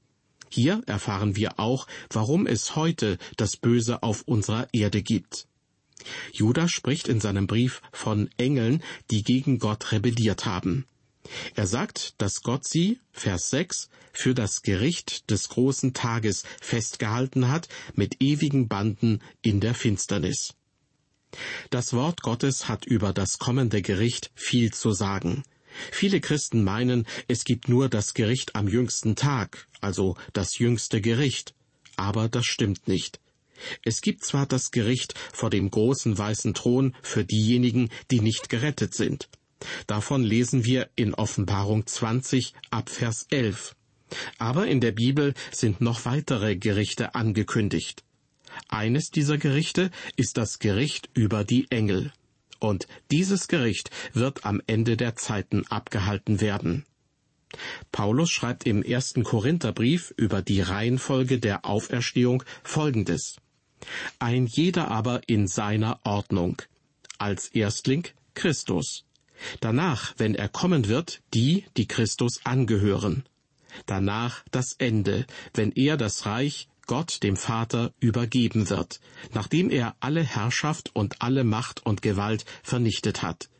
Hier 0.49 0.83
erfahren 0.87 1.37
wir 1.37 1.59
auch, 1.59 1.87
warum 2.11 2.47
es 2.47 2.77
heute 2.77 3.19
das 3.37 3.57
Böse 3.57 4.03
auf 4.03 4.23
unserer 4.23 4.69
Erde 4.73 5.03
gibt. 5.03 5.47
Judas 6.33 6.71
spricht 6.71 7.09
in 7.09 7.21
seinem 7.21 7.47
Brief 7.47 7.83
von 7.93 8.31
Engeln, 8.37 8.83
die 9.11 9.23
gegen 9.23 9.59
Gott 9.59 9.93
rebelliert 9.93 10.45
haben. 10.45 10.87
Er 11.55 11.67
sagt, 11.67 12.15
dass 12.19 12.43
Gott 12.43 12.67
sie, 12.67 13.01
Vers 13.13 13.51
6, 13.51 13.89
für 14.13 14.35
das 14.35 14.63
Gericht 14.63 15.31
des 15.31 15.49
großen 15.49 15.93
Tages 15.93 16.45
festgehalten 16.61 17.49
hat 17.49 17.69
mit 17.95 18.23
ewigen 18.23 18.69
Banden 18.69 19.21
in 19.43 19.61
der 19.61 19.75
Finsternis. 19.75 20.55
Das 21.71 21.93
Wort 21.93 22.23
Gottes 22.23 22.69
hat 22.69 22.87
über 22.87 23.13
das 23.13 23.39
kommende 23.39 23.83
Gericht 23.83 24.31
viel 24.35 24.73
zu 24.73 24.93
sagen. 24.93 25.43
Viele 25.93 26.21
Christen 26.21 26.65
meinen, 26.65 27.07
es 27.29 27.45
gibt 27.45 27.69
nur 27.69 27.89
das 27.89 28.15
Gericht 28.15 28.57
am 28.57 28.69
jüngsten 28.69 29.17
Tag, 29.17 29.67
also 29.81 30.17
das 30.33 30.59
jüngste 30.59 31.01
Gericht. 31.01 31.55
Aber 31.97 32.29
das 32.29 32.47
stimmt 32.47 32.89
nicht. 32.89 33.21
Es 33.85 34.01
gibt 34.01 34.25
zwar 34.25 34.47
das 34.47 34.71
Gericht 34.71 35.15
vor 35.33 35.51
dem 35.51 35.71
großen 35.71 36.17
weißen 36.17 36.55
Thron 36.55 36.95
für 37.03 37.25
diejenigen, 37.25 37.91
die 38.11 38.21
nicht 38.21 38.49
gerettet 38.49 38.95
sind. 38.95 39.29
Davon 39.87 40.23
lesen 40.23 40.65
wir 40.65 40.89
in 40.97 41.15
Offenbarung 41.15 41.87
20 41.87 42.55
ab 42.71 42.91
Vers 42.91 43.27
11. 43.31 43.75
Aber 44.39 44.67
in 44.67 44.81
der 44.81 44.93
Bibel 44.93 45.35
sind 45.51 45.81
noch 45.81 46.05
weitere 46.05 46.57
Gerichte 46.57 47.15
angekündigt. 47.15 48.05
Eines 48.69 49.11
dieser 49.11 49.39
Gerichte 49.39 49.91
ist 50.17 50.37
das 50.37 50.59
Gericht 50.59 51.11
über 51.15 51.45
die 51.45 51.71
Engel. 51.71 52.13
Und 52.59 52.87
dieses 53.11 53.49
Gericht 53.49 53.91
wird 54.13 54.45
am 54.45 54.63
Ende 54.67 54.97
der 54.97 55.17
Zeiten 55.17 55.67
abgehalten 55.67 56.41
werden. 56.41 56.85
Paulus 57.93 58.31
schreibt 58.31 58.67
im 58.67 58.83
ersten 58.83 59.25
Korintherbrief 59.25 60.13
über 60.17 60.43
die 60.43 60.61
Reihenfolge 60.61 61.39
der 61.39 61.65
Auferstehung 61.65 62.43
Folgendes. 62.63 63.37
Ein 64.19 64.47
jeder 64.47 64.91
aber 64.91 65.21
in 65.27 65.47
seiner 65.47 66.01
Ordnung. 66.05 66.63
Als 67.19 67.49
Erstling 67.49 68.07
Christus. 68.35 69.05
Danach, 69.61 70.15
wenn 70.17 70.35
er 70.35 70.49
kommen 70.49 70.89
wird, 70.89 71.21
die, 71.35 71.65
die 71.77 71.87
Christus 71.87 72.41
angehören. 72.45 73.25
Danach 73.85 74.43
das 74.51 74.75
Ende, 74.79 75.27
wenn 75.55 75.73
er 75.73 75.97
das 75.97 76.25
Reich 76.27 76.69
Gott 76.87 77.23
dem 77.23 77.37
Vater 77.37 77.93
übergeben 78.01 78.71
wird, 78.71 79.01
nachdem 79.35 79.71
er 79.71 79.97
alle 80.01 80.23
Herrschaft 80.23 80.95
und 80.95 81.21
alle 81.21 81.45
Macht 81.45 81.85
und 81.85 82.01
Gewalt 82.01 82.45
vernichtet 82.63 83.23
hat. 83.23 83.51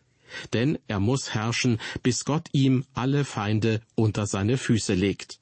Denn 0.53 0.79
er 0.87 1.01
muss 1.01 1.35
herrschen, 1.35 1.79
bis 2.03 2.25
Gott 2.25 2.49
ihm 2.53 2.85
alle 2.95 3.25
Feinde 3.25 3.81
unter 3.95 4.27
seine 4.27 4.59
Füße 4.59 4.95
legt. 4.95 5.41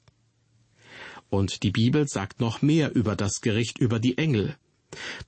Und 1.29 1.63
die 1.63 1.71
Bibel 1.71 2.07
sagt 2.07 2.39
noch 2.39 2.61
mehr 2.61 2.95
über 2.95 3.15
das 3.15 3.41
Gericht 3.41 3.77
über 3.77 3.99
die 3.99 4.17
Engel. 4.17 4.55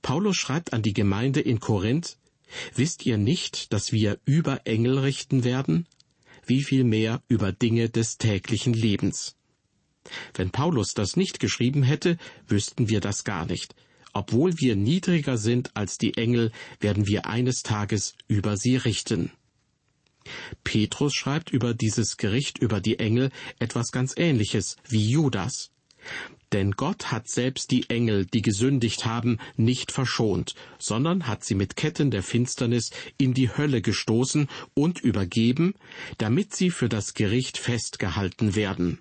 Paulus 0.02 0.36
schreibt 0.36 0.72
an 0.72 0.82
die 0.82 0.92
Gemeinde 0.92 1.40
in 1.40 1.60
Korinth, 1.60 2.16
Wisst 2.74 3.04
ihr 3.04 3.18
nicht, 3.18 3.72
dass 3.72 3.92
wir 3.92 4.18
über 4.24 4.66
Engel 4.66 4.98
richten 4.98 5.44
werden? 5.44 5.86
Wie 6.46 6.62
viel 6.62 6.84
mehr 6.84 7.22
über 7.28 7.52
Dinge 7.52 7.90
des 7.90 8.16
täglichen 8.16 8.72
Lebens? 8.72 9.36
Wenn 10.34 10.50
Paulus 10.50 10.94
das 10.94 11.16
nicht 11.16 11.40
geschrieben 11.40 11.82
hätte, 11.82 12.16
wüssten 12.46 12.88
wir 12.88 13.00
das 13.00 13.24
gar 13.24 13.44
nicht. 13.44 13.74
Obwohl 14.14 14.58
wir 14.58 14.74
niedriger 14.74 15.36
sind 15.36 15.76
als 15.76 15.98
die 15.98 16.14
Engel, 16.14 16.50
werden 16.80 17.06
wir 17.06 17.26
eines 17.26 17.62
Tages 17.62 18.14
über 18.26 18.56
sie 18.56 18.76
richten. 18.76 19.30
Petrus 20.64 21.14
schreibt 21.14 21.50
über 21.50 21.74
dieses 21.74 22.16
Gericht 22.16 22.58
über 22.58 22.80
die 22.80 22.98
Engel 22.98 23.30
etwas 23.58 23.90
ganz 23.90 24.14
Ähnliches 24.16 24.76
wie 24.88 25.10
Judas. 25.10 25.70
Denn 26.52 26.72
Gott 26.72 27.12
hat 27.12 27.28
selbst 27.28 27.70
die 27.70 27.90
Engel, 27.90 28.24
die 28.24 28.40
gesündigt 28.40 29.04
haben, 29.04 29.38
nicht 29.56 29.92
verschont, 29.92 30.54
sondern 30.78 31.26
hat 31.26 31.44
sie 31.44 31.54
mit 31.54 31.76
Ketten 31.76 32.10
der 32.10 32.22
Finsternis 32.22 32.90
in 33.18 33.34
die 33.34 33.54
Hölle 33.54 33.82
gestoßen 33.82 34.48
und 34.74 35.00
übergeben, 35.00 35.74
damit 36.16 36.56
sie 36.56 36.70
für 36.70 36.88
das 36.88 37.12
Gericht 37.12 37.58
festgehalten 37.58 38.54
werden. 38.54 38.98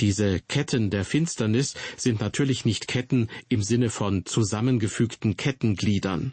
Diese 0.00 0.40
Ketten 0.40 0.90
der 0.90 1.04
Finsternis 1.04 1.74
sind 1.96 2.20
natürlich 2.20 2.64
nicht 2.64 2.88
Ketten 2.88 3.28
im 3.48 3.62
Sinne 3.62 3.90
von 3.90 4.24
zusammengefügten 4.24 5.36
Kettengliedern. 5.36 6.32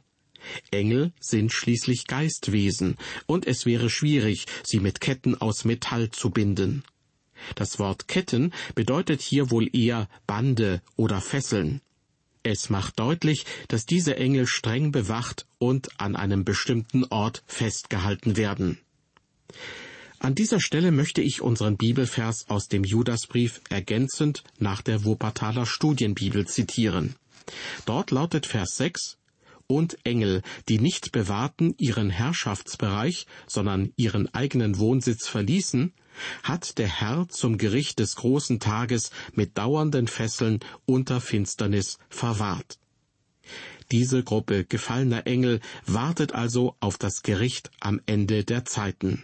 Engel 0.72 1.12
sind 1.20 1.52
schließlich 1.52 2.08
Geistwesen, 2.08 2.96
und 3.26 3.46
es 3.46 3.66
wäre 3.66 3.90
schwierig, 3.90 4.46
sie 4.64 4.80
mit 4.80 5.02
Ketten 5.02 5.36
aus 5.36 5.66
Metall 5.66 6.12
zu 6.12 6.30
binden. 6.30 6.84
Das 7.56 7.80
Wort 7.80 8.08
Ketten 8.08 8.54
bedeutet 8.76 9.22
hier 9.22 9.52
wohl 9.52 9.70
eher 9.76 10.08
Bande 10.28 10.82
oder 10.96 11.22
Fesseln. 11.22 11.82
Es 12.44 12.70
macht 12.70 13.00
deutlich, 13.00 13.46
dass 13.68 13.86
diese 13.86 14.16
Engel 14.16 14.48
streng 14.48 14.92
bewacht 14.92 15.46
und 15.58 16.00
an 16.00 16.16
einem 16.16 16.46
bestimmten 16.46 17.04
Ort 17.06 17.44
festgehalten 17.48 18.38
werden. 18.38 18.80
An 20.20 20.36
dieser 20.36 20.60
Stelle 20.60 20.92
möchte 20.92 21.22
ich 21.22 21.42
unseren 21.42 21.78
Bibelvers 21.78 22.50
aus 22.50 22.68
dem 22.68 22.84
Judasbrief 22.84 23.62
ergänzend 23.70 24.44
nach 24.58 24.82
der 24.82 25.06
Wuppertaler 25.06 25.66
Studienbibel 25.66 26.46
zitieren. 26.46 27.16
Dort 27.86 28.12
lautet 28.12 28.46
Vers 28.46 28.76
6 28.76 29.18
und 29.68 29.98
Engel, 30.04 30.42
die 30.68 30.80
nicht 30.80 31.12
bewahrten 31.12 31.74
ihren 31.78 32.10
Herrschaftsbereich, 32.10 33.28
sondern 33.48 33.94
ihren 33.96 34.34
eigenen 34.34 34.78
Wohnsitz 34.78 35.28
verließen, 35.28 35.94
hat 36.44 36.78
der 36.78 36.88
Herr 36.88 37.28
zum 37.30 37.58
Gericht 37.58 38.00
des 38.00 38.16
großen 38.16 38.60
Tages 38.60 39.12
mit 39.34 39.58
dauernden 39.58 40.08
Fesseln 40.08 40.60
unter 40.86 41.22
Finsternis 41.22 41.98
verwahrt. 42.10 42.80
Diese 43.92 44.24
Gruppe 44.24 44.66
gefallener 44.66 45.26
Engel 45.26 45.62
wartet 45.86 46.34
also 46.34 46.76
auf 46.80 46.98
das 46.98 47.24
Gericht 47.24 47.72
am 47.80 48.00
Ende 48.06 48.44
der 48.44 48.66
Zeiten. 48.66 49.24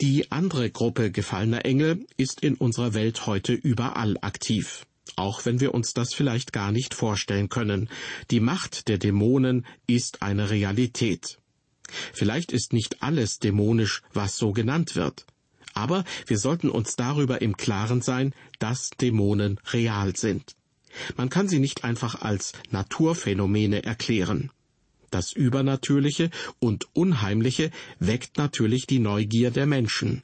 Die 0.00 0.30
andere 0.30 0.70
Gruppe 0.70 1.10
gefallener 1.10 1.64
Engel 1.64 2.06
ist 2.16 2.40
in 2.40 2.54
unserer 2.54 2.94
Welt 2.94 3.26
heute 3.26 3.52
überall 3.52 4.16
aktiv, 4.20 4.86
auch 5.16 5.44
wenn 5.44 5.60
wir 5.60 5.74
uns 5.74 5.92
das 5.92 6.14
vielleicht 6.14 6.52
gar 6.52 6.72
nicht 6.72 6.94
vorstellen 6.94 7.48
können. 7.48 7.88
Die 8.30 8.40
Macht 8.40 8.88
der 8.88 8.98
Dämonen 8.98 9.66
ist 9.86 10.22
eine 10.22 10.50
Realität. 10.50 11.38
Vielleicht 12.12 12.52
ist 12.52 12.72
nicht 12.72 13.02
alles 13.02 13.38
dämonisch, 13.38 14.02
was 14.12 14.36
so 14.36 14.52
genannt 14.52 14.96
wird. 14.96 15.26
Aber 15.74 16.04
wir 16.26 16.38
sollten 16.38 16.70
uns 16.70 16.96
darüber 16.96 17.42
im 17.42 17.56
Klaren 17.56 18.00
sein, 18.00 18.32
dass 18.58 18.90
Dämonen 18.90 19.58
real 19.72 20.16
sind. 20.16 20.54
Man 21.16 21.28
kann 21.28 21.48
sie 21.48 21.58
nicht 21.58 21.84
einfach 21.84 22.22
als 22.22 22.52
Naturphänomene 22.70 23.84
erklären. 23.84 24.50
Das 25.10 25.32
Übernatürliche 25.32 26.30
und 26.58 26.88
Unheimliche 26.92 27.70
weckt 27.98 28.38
natürlich 28.38 28.86
die 28.86 28.98
Neugier 28.98 29.50
der 29.50 29.66
Menschen. 29.66 30.22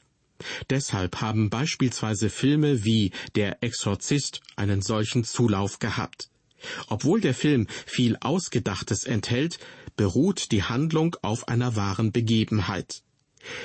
Deshalb 0.70 1.20
haben 1.20 1.50
beispielsweise 1.50 2.30
Filme 2.30 2.84
wie 2.84 3.12
Der 3.34 3.62
Exorzist 3.62 4.40
einen 4.56 4.82
solchen 4.82 5.24
Zulauf 5.24 5.78
gehabt. 5.78 6.30
Obwohl 6.88 7.20
der 7.20 7.34
Film 7.34 7.66
viel 7.86 8.16
Ausgedachtes 8.20 9.04
enthält, 9.04 9.58
beruht 10.00 10.50
die 10.50 10.62
Handlung 10.62 11.14
auf 11.20 11.46
einer 11.48 11.76
wahren 11.76 12.10
Begebenheit. 12.10 13.02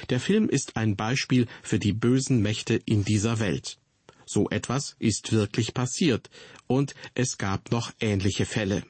Der 0.10 0.20
Film 0.20 0.50
ist 0.50 0.76
ein 0.76 0.98
Beispiel 0.98 1.48
für 1.64 1.80
die 1.80 1.94
bösen 1.94 2.42
Mächte 2.42 2.74
in 2.74 3.06
dieser 3.06 3.40
Welt. 3.40 3.78
So 4.26 4.50
etwas 4.50 4.98
ist 5.00 5.32
wirklich 5.32 5.74
passiert, 5.74 6.30
und 6.68 6.94
es 7.14 7.38
gab 7.38 7.72
noch 7.72 7.94
ähnliche 8.02 8.46
Fälle. 8.46 8.84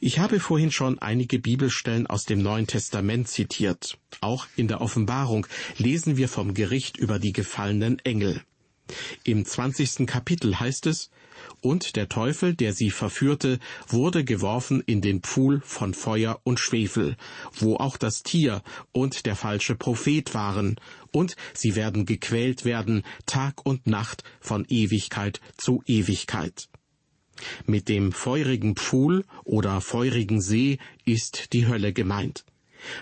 Ich 0.00 0.18
habe 0.18 0.40
vorhin 0.40 0.70
schon 0.70 0.98
einige 1.00 1.38
Bibelstellen 1.38 2.06
aus 2.06 2.24
dem 2.24 2.40
Neuen 2.40 2.66
Testament 2.66 3.28
zitiert. 3.28 3.98
Auch 4.22 4.46
in 4.56 4.68
der 4.68 4.80
Offenbarung 4.80 5.46
lesen 5.76 6.16
wir 6.16 6.30
vom 6.30 6.54
Gericht 6.54 6.96
über 6.96 7.18
die 7.18 7.34
gefallenen 7.34 7.98
Engel. 8.06 8.40
Im 9.24 9.44
zwanzigsten 9.44 10.06
Kapitel 10.06 10.58
heißt 10.58 10.86
es, 10.86 11.10
und 11.60 11.96
der 11.96 12.08
Teufel, 12.08 12.54
der 12.54 12.72
sie 12.72 12.90
verführte, 12.90 13.58
wurde 13.88 14.24
geworfen 14.24 14.82
in 14.86 15.00
den 15.00 15.20
Pfuhl 15.20 15.60
von 15.64 15.94
Feuer 15.94 16.40
und 16.44 16.60
Schwefel, 16.60 17.16
wo 17.52 17.76
auch 17.76 17.96
das 17.96 18.22
Tier 18.22 18.62
und 18.92 19.26
der 19.26 19.36
falsche 19.36 19.74
Prophet 19.74 20.34
waren, 20.34 20.76
und 21.12 21.36
sie 21.54 21.74
werden 21.74 22.06
gequält 22.06 22.64
werden 22.64 23.02
Tag 23.26 23.64
und 23.64 23.86
Nacht 23.86 24.24
von 24.40 24.64
Ewigkeit 24.68 25.40
zu 25.56 25.82
Ewigkeit. 25.86 26.68
Mit 27.66 27.88
dem 27.88 28.12
feurigen 28.12 28.76
Pfuhl 28.76 29.24
oder 29.44 29.80
feurigen 29.80 30.40
See 30.40 30.78
ist 31.04 31.52
die 31.52 31.66
Hölle 31.66 31.92
gemeint. 31.92 32.44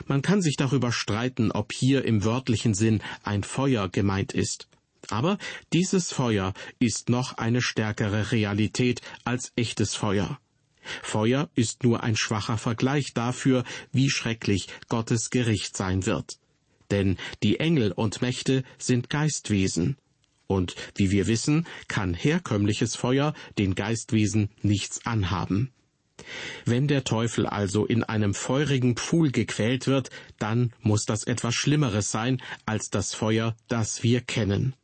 Man 0.06 0.22
kann 0.22 0.42
sich 0.42 0.56
darüber 0.56 0.92
streiten, 0.92 1.52
ob 1.52 1.72
hier 1.72 2.04
im 2.04 2.24
wörtlichen 2.24 2.74
Sinn 2.74 3.00
ein 3.22 3.42
Feuer 3.42 3.88
gemeint 3.88 4.32
ist. 4.32 4.68
Aber 5.10 5.38
dieses 5.72 6.12
Feuer 6.12 6.54
ist 6.78 7.08
noch 7.08 7.38
eine 7.38 7.62
stärkere 7.62 8.32
Realität 8.32 9.00
als 9.24 9.52
echtes 9.56 9.94
Feuer. 9.94 10.38
Feuer 11.02 11.48
ist 11.54 11.82
nur 11.82 12.02
ein 12.02 12.16
schwacher 12.16 12.58
Vergleich 12.58 13.14
dafür, 13.14 13.64
wie 13.92 14.10
schrecklich 14.10 14.68
Gottes 14.88 15.30
Gericht 15.30 15.76
sein 15.76 16.06
wird. 16.06 16.38
Denn 16.90 17.16
die 17.42 17.58
Engel 17.60 17.92
und 17.92 18.20
Mächte 18.20 18.64
sind 18.78 19.08
Geistwesen, 19.08 19.96
und 20.46 20.74
wie 20.94 21.10
wir 21.10 21.26
wissen, 21.26 21.66
kann 21.88 22.14
herkömmliches 22.14 22.96
Feuer 22.96 23.34
den 23.58 23.74
Geistwesen 23.74 24.50
nichts 24.62 25.06
anhaben. 25.06 25.72
Wenn 26.64 26.86
der 26.86 27.04
Teufel 27.04 27.46
also 27.46 27.86
in 27.86 28.04
einem 28.04 28.34
feurigen 28.34 28.96
Pfuhl 28.96 29.30
gequält 29.30 29.86
wird, 29.86 30.10
dann 30.38 30.72
muss 30.80 31.06
das 31.06 31.24
etwas 31.24 31.54
Schlimmeres 31.54 32.10
sein 32.10 32.40
als 32.66 32.88
das 32.90 33.14
Feuer, 33.14 33.56
das 33.68 34.02
wir 34.02 34.20
kennen. 34.20 34.74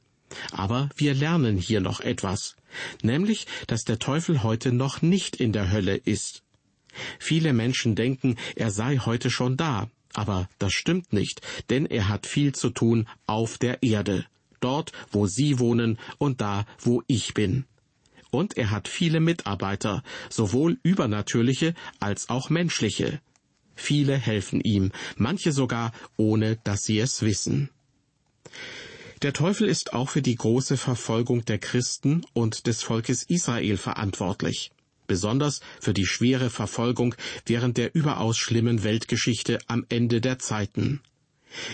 Aber 0.52 0.88
wir 0.96 1.14
lernen 1.14 1.58
hier 1.58 1.80
noch 1.80 2.00
etwas, 2.00 2.56
nämlich, 3.02 3.46
dass 3.66 3.84
der 3.84 3.98
Teufel 3.98 4.42
heute 4.42 4.72
noch 4.72 5.02
nicht 5.02 5.36
in 5.36 5.52
der 5.52 5.70
Hölle 5.70 5.96
ist. 5.96 6.42
Viele 7.18 7.52
Menschen 7.52 7.94
denken, 7.94 8.36
er 8.56 8.70
sei 8.70 8.98
heute 8.98 9.30
schon 9.30 9.56
da, 9.56 9.88
aber 10.12 10.48
das 10.58 10.72
stimmt 10.72 11.12
nicht, 11.12 11.40
denn 11.70 11.86
er 11.86 12.08
hat 12.08 12.26
viel 12.26 12.54
zu 12.54 12.70
tun 12.70 13.08
auf 13.26 13.58
der 13.58 13.82
Erde, 13.82 14.26
dort, 14.60 14.92
wo 15.10 15.26
Sie 15.26 15.58
wohnen 15.58 15.98
und 16.18 16.40
da, 16.40 16.66
wo 16.80 17.02
ich 17.06 17.34
bin. 17.34 17.64
Und 18.30 18.56
er 18.56 18.70
hat 18.70 18.86
viele 18.86 19.20
Mitarbeiter, 19.20 20.02
sowohl 20.28 20.78
übernatürliche 20.82 21.74
als 21.98 22.28
auch 22.28 22.48
menschliche. 22.48 23.20
Viele 23.74 24.16
helfen 24.16 24.60
ihm, 24.60 24.92
manche 25.16 25.52
sogar 25.52 25.92
ohne 26.16 26.56
dass 26.64 26.82
sie 26.82 26.98
es 26.98 27.22
wissen. 27.22 27.70
Der 29.22 29.32
Teufel 29.32 29.68
ist 29.68 29.92
auch 29.92 30.08
für 30.08 30.22
die 30.22 30.34
große 30.34 30.76
Verfolgung 30.76 31.44
der 31.44 31.58
Christen 31.58 32.24
und 32.32 32.66
des 32.66 32.82
Volkes 32.82 33.22
Israel 33.22 33.76
verantwortlich 33.76 34.72
besonders 35.10 35.60
für 35.80 35.92
die 35.92 36.06
schwere 36.06 36.50
Verfolgung 36.50 37.16
während 37.44 37.78
der 37.78 37.96
überaus 37.96 38.38
schlimmen 38.38 38.84
Weltgeschichte 38.84 39.58
am 39.66 39.84
Ende 39.88 40.20
der 40.20 40.38
Zeiten. 40.38 41.00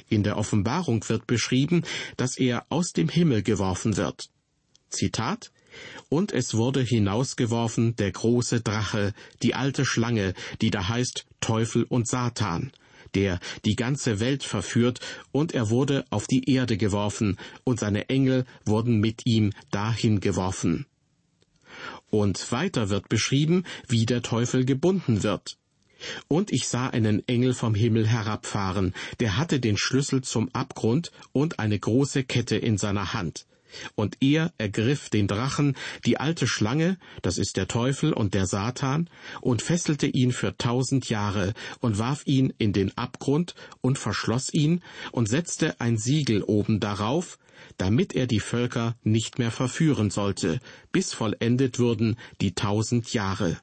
In 0.08 0.22
der 0.22 0.38
Offenbarung 0.38 1.06
wird 1.10 1.26
beschrieben, 1.26 1.82
dass 2.16 2.38
er 2.38 2.64
aus 2.70 2.92
dem 2.92 3.10
Himmel 3.10 3.42
geworfen 3.42 3.98
wird. 3.98 4.30
Zitat 4.88 5.52
Und 6.08 6.32
es 6.32 6.54
wurde 6.54 6.80
hinausgeworfen 6.80 7.94
der 7.96 8.10
große 8.10 8.62
Drache, 8.62 9.12
die 9.42 9.54
alte 9.54 9.84
Schlange, 9.84 10.32
die 10.62 10.70
da 10.70 10.88
heißt 10.88 11.26
Teufel 11.42 11.84
und 11.84 12.08
Satan, 12.08 12.72
der 13.14 13.40
die 13.64 13.76
ganze 13.76 14.20
Welt 14.20 14.42
verführt, 14.42 15.00
und 15.32 15.52
er 15.52 15.70
wurde 15.70 16.04
auf 16.10 16.26
die 16.26 16.50
Erde 16.50 16.76
geworfen, 16.76 17.38
und 17.64 17.80
seine 17.80 18.08
Engel 18.08 18.44
wurden 18.64 19.00
mit 19.00 19.26
ihm 19.26 19.52
dahin 19.70 20.20
geworfen. 20.20 20.86
Und 22.10 22.52
weiter 22.52 22.88
wird 22.88 23.08
beschrieben, 23.08 23.64
wie 23.88 24.06
der 24.06 24.22
Teufel 24.22 24.64
gebunden 24.64 25.22
wird. 25.22 25.58
Und 26.28 26.52
ich 26.52 26.68
sah 26.68 26.88
einen 26.88 27.26
Engel 27.26 27.54
vom 27.54 27.74
Himmel 27.74 28.06
herabfahren, 28.06 28.94
der 29.20 29.36
hatte 29.36 29.60
den 29.60 29.76
Schlüssel 29.76 30.22
zum 30.22 30.48
Abgrund 30.54 31.10
und 31.32 31.58
eine 31.58 31.78
große 31.78 32.24
Kette 32.24 32.56
in 32.56 32.76
seiner 32.76 33.14
Hand. 33.14 33.46
Und 33.94 34.16
er 34.20 34.52
ergriff 34.58 35.10
den 35.10 35.26
Drachen, 35.26 35.76
die 36.04 36.18
alte 36.18 36.46
Schlange, 36.46 36.98
das 37.22 37.38
ist 37.38 37.56
der 37.56 37.68
Teufel 37.68 38.12
und 38.12 38.34
der 38.34 38.46
Satan, 38.46 39.08
und 39.40 39.62
fesselte 39.62 40.06
ihn 40.06 40.32
für 40.32 40.56
tausend 40.56 41.08
Jahre 41.08 41.54
und 41.80 41.98
warf 41.98 42.26
ihn 42.26 42.52
in 42.58 42.72
den 42.72 42.96
Abgrund 42.96 43.54
und 43.80 43.98
verschloss 43.98 44.52
ihn 44.52 44.82
und 45.12 45.28
setzte 45.28 45.80
ein 45.80 45.96
Siegel 45.96 46.42
oben 46.42 46.80
darauf, 46.80 47.38
damit 47.78 48.14
er 48.14 48.26
die 48.26 48.40
Völker 48.40 48.96
nicht 49.02 49.38
mehr 49.38 49.50
verführen 49.50 50.10
sollte, 50.10 50.60
bis 50.92 51.12
vollendet 51.12 51.78
würden 51.78 52.16
die 52.40 52.54
tausend 52.54 53.12
Jahre. 53.12 53.58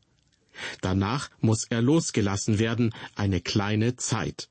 Danach 0.82 1.29
muss 1.41 1.65
er 1.65 1.82
losgelassen 1.82 2.60
werden, 2.60 2.93
eine 3.15 3.41
kleine 3.41 3.96
Zeit. 3.96 4.50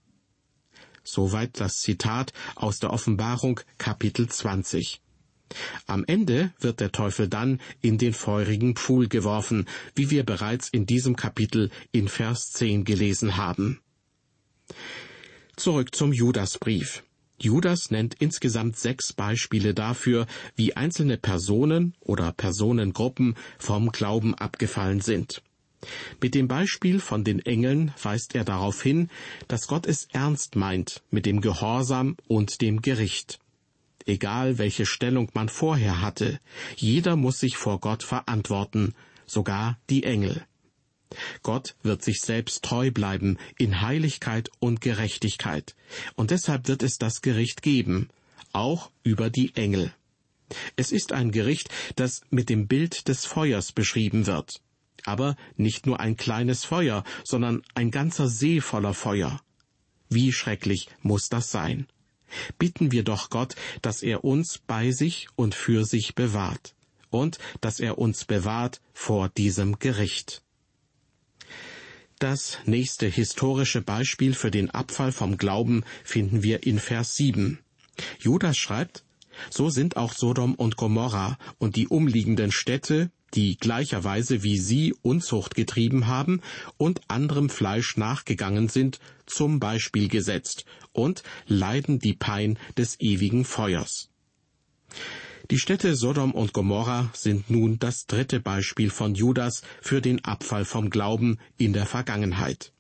Soweit 1.04 1.60
das 1.60 1.80
Zitat 1.80 2.32
aus 2.54 2.78
der 2.78 2.92
Offenbarung 2.92 3.60
Kapitel 3.78 4.28
20. 4.28 5.00
Am 5.86 6.04
Ende 6.06 6.52
wird 6.60 6.80
der 6.80 6.92
Teufel 6.92 7.28
dann 7.28 7.60
in 7.80 7.98
den 7.98 8.12
feurigen 8.12 8.74
Pfuhl 8.74 9.08
geworfen, 9.08 9.66
wie 9.94 10.10
wir 10.10 10.24
bereits 10.24 10.68
in 10.68 10.86
diesem 10.86 11.16
Kapitel 11.16 11.70
in 11.92 12.08
Vers 12.08 12.50
10 12.52 12.84
gelesen 12.84 13.36
haben. 13.36 13.80
Zurück 15.56 15.94
zum 15.94 16.12
Judasbrief. 16.12 17.02
Judas 17.38 17.90
nennt 17.90 18.14
insgesamt 18.20 18.78
sechs 18.78 19.12
Beispiele 19.12 19.74
dafür, 19.74 20.26
wie 20.54 20.76
einzelne 20.76 21.18
Personen 21.18 21.94
oder 22.00 22.32
Personengruppen 22.32 23.36
vom 23.58 23.90
Glauben 23.90 24.34
abgefallen 24.34 25.00
sind. 25.00 25.42
Mit 26.20 26.36
dem 26.36 26.46
Beispiel 26.46 27.00
von 27.00 27.24
den 27.24 27.40
Engeln 27.40 27.92
weist 28.00 28.36
er 28.36 28.44
darauf 28.44 28.80
hin, 28.82 29.10
dass 29.48 29.66
Gott 29.66 29.86
es 29.86 30.06
ernst 30.12 30.54
meint 30.54 31.02
mit 31.10 31.26
dem 31.26 31.40
Gehorsam 31.40 32.16
und 32.28 32.60
dem 32.60 32.80
Gericht. 32.80 33.40
Egal 34.06 34.58
welche 34.58 34.86
Stellung 34.86 35.30
man 35.34 35.48
vorher 35.48 36.00
hatte, 36.00 36.40
jeder 36.76 37.16
muss 37.16 37.38
sich 37.38 37.56
vor 37.56 37.80
Gott 37.80 38.02
verantworten, 38.02 38.94
sogar 39.26 39.78
die 39.90 40.04
Engel. 40.04 40.44
Gott 41.42 41.76
wird 41.82 42.02
sich 42.02 42.20
selbst 42.20 42.64
treu 42.64 42.90
bleiben 42.90 43.38
in 43.58 43.80
Heiligkeit 43.82 44.50
und 44.60 44.80
Gerechtigkeit, 44.80 45.76
und 46.14 46.30
deshalb 46.30 46.68
wird 46.68 46.82
es 46.82 46.98
das 46.98 47.20
Gericht 47.20 47.62
geben, 47.62 48.08
auch 48.52 48.90
über 49.02 49.30
die 49.30 49.54
Engel. 49.54 49.92
Es 50.76 50.92
ist 50.92 51.12
ein 51.12 51.30
Gericht, 51.30 51.68
das 51.96 52.22
mit 52.30 52.48
dem 52.48 52.66
Bild 52.66 53.08
des 53.08 53.24
Feuers 53.24 53.72
beschrieben 53.72 54.26
wird. 54.26 54.60
Aber 55.04 55.36
nicht 55.56 55.86
nur 55.86 55.98
ein 56.00 56.16
kleines 56.16 56.64
Feuer, 56.64 57.04
sondern 57.24 57.62
ein 57.74 57.90
ganzer 57.90 58.28
See 58.28 58.60
voller 58.60 58.94
Feuer. 58.94 59.40
Wie 60.08 60.32
schrecklich 60.32 60.88
muss 61.00 61.28
das 61.28 61.50
sein? 61.50 61.86
Bitten 62.58 62.92
wir 62.92 63.02
doch 63.02 63.30
Gott, 63.30 63.54
dass 63.82 64.02
er 64.02 64.24
uns 64.24 64.58
bei 64.58 64.90
sich 64.90 65.28
und 65.36 65.54
für 65.54 65.84
sich 65.84 66.14
bewahrt 66.14 66.74
und 67.10 67.38
dass 67.60 67.80
er 67.80 67.98
uns 67.98 68.24
bewahrt 68.24 68.80
vor 68.92 69.28
diesem 69.28 69.78
Gericht. 69.78 70.42
Das 72.18 72.58
nächste 72.66 73.06
historische 73.06 73.82
Beispiel 73.82 74.34
für 74.34 74.50
den 74.50 74.70
Abfall 74.70 75.12
vom 75.12 75.36
Glauben 75.36 75.84
finden 76.04 76.42
wir 76.42 76.64
in 76.64 76.78
Vers 76.78 77.16
7. 77.16 77.58
Judas 78.20 78.56
schreibt, 78.56 79.04
so 79.50 79.70
sind 79.70 79.96
auch 79.96 80.12
Sodom 80.12 80.54
und 80.54 80.76
Gomorra 80.76 81.38
und 81.58 81.76
die 81.76 81.88
umliegenden 81.88 82.52
Städte, 82.52 83.10
die 83.34 83.56
gleicherweise 83.56 84.42
wie 84.42 84.58
sie 84.58 84.94
Unzucht 85.02 85.54
getrieben 85.54 86.06
haben 86.06 86.40
und 86.76 87.00
anderem 87.08 87.48
Fleisch 87.48 87.96
nachgegangen 87.96 88.68
sind, 88.68 88.98
zum 89.26 89.60
Beispiel 89.60 90.08
gesetzt 90.08 90.64
und 90.92 91.22
leiden 91.46 91.98
die 91.98 92.14
Pein 92.14 92.58
des 92.76 93.00
ewigen 93.00 93.44
Feuers. 93.44 94.10
Die 95.50 95.58
Städte 95.58 95.96
Sodom 95.96 96.32
und 96.32 96.52
Gomorra 96.52 97.10
sind 97.14 97.50
nun 97.50 97.78
das 97.78 98.06
dritte 98.06 98.40
Beispiel 98.40 98.90
von 98.90 99.14
Judas 99.14 99.62
für 99.80 100.00
den 100.00 100.24
Abfall 100.24 100.64
vom 100.64 100.88
Glauben 100.88 101.38
in 101.58 101.72
der 101.72 101.86
Vergangenheit. 101.86 102.72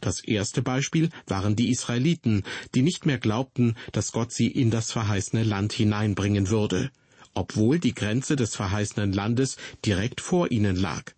Das 0.00 0.22
erste 0.22 0.60
Beispiel 0.60 1.08
waren 1.26 1.56
die 1.56 1.70
Israeliten, 1.70 2.42
die 2.74 2.82
nicht 2.82 3.06
mehr 3.06 3.18
glaubten, 3.18 3.76
dass 3.92 4.12
Gott 4.12 4.32
sie 4.32 4.48
in 4.48 4.70
das 4.70 4.92
verheißene 4.92 5.44
Land 5.44 5.72
hineinbringen 5.72 6.50
würde, 6.50 6.90
obwohl 7.34 7.78
die 7.78 7.94
Grenze 7.94 8.36
des 8.36 8.56
verheißenen 8.56 9.12
Landes 9.12 9.56
direkt 9.84 10.20
vor 10.20 10.50
ihnen 10.50 10.76
lag. 10.76 11.12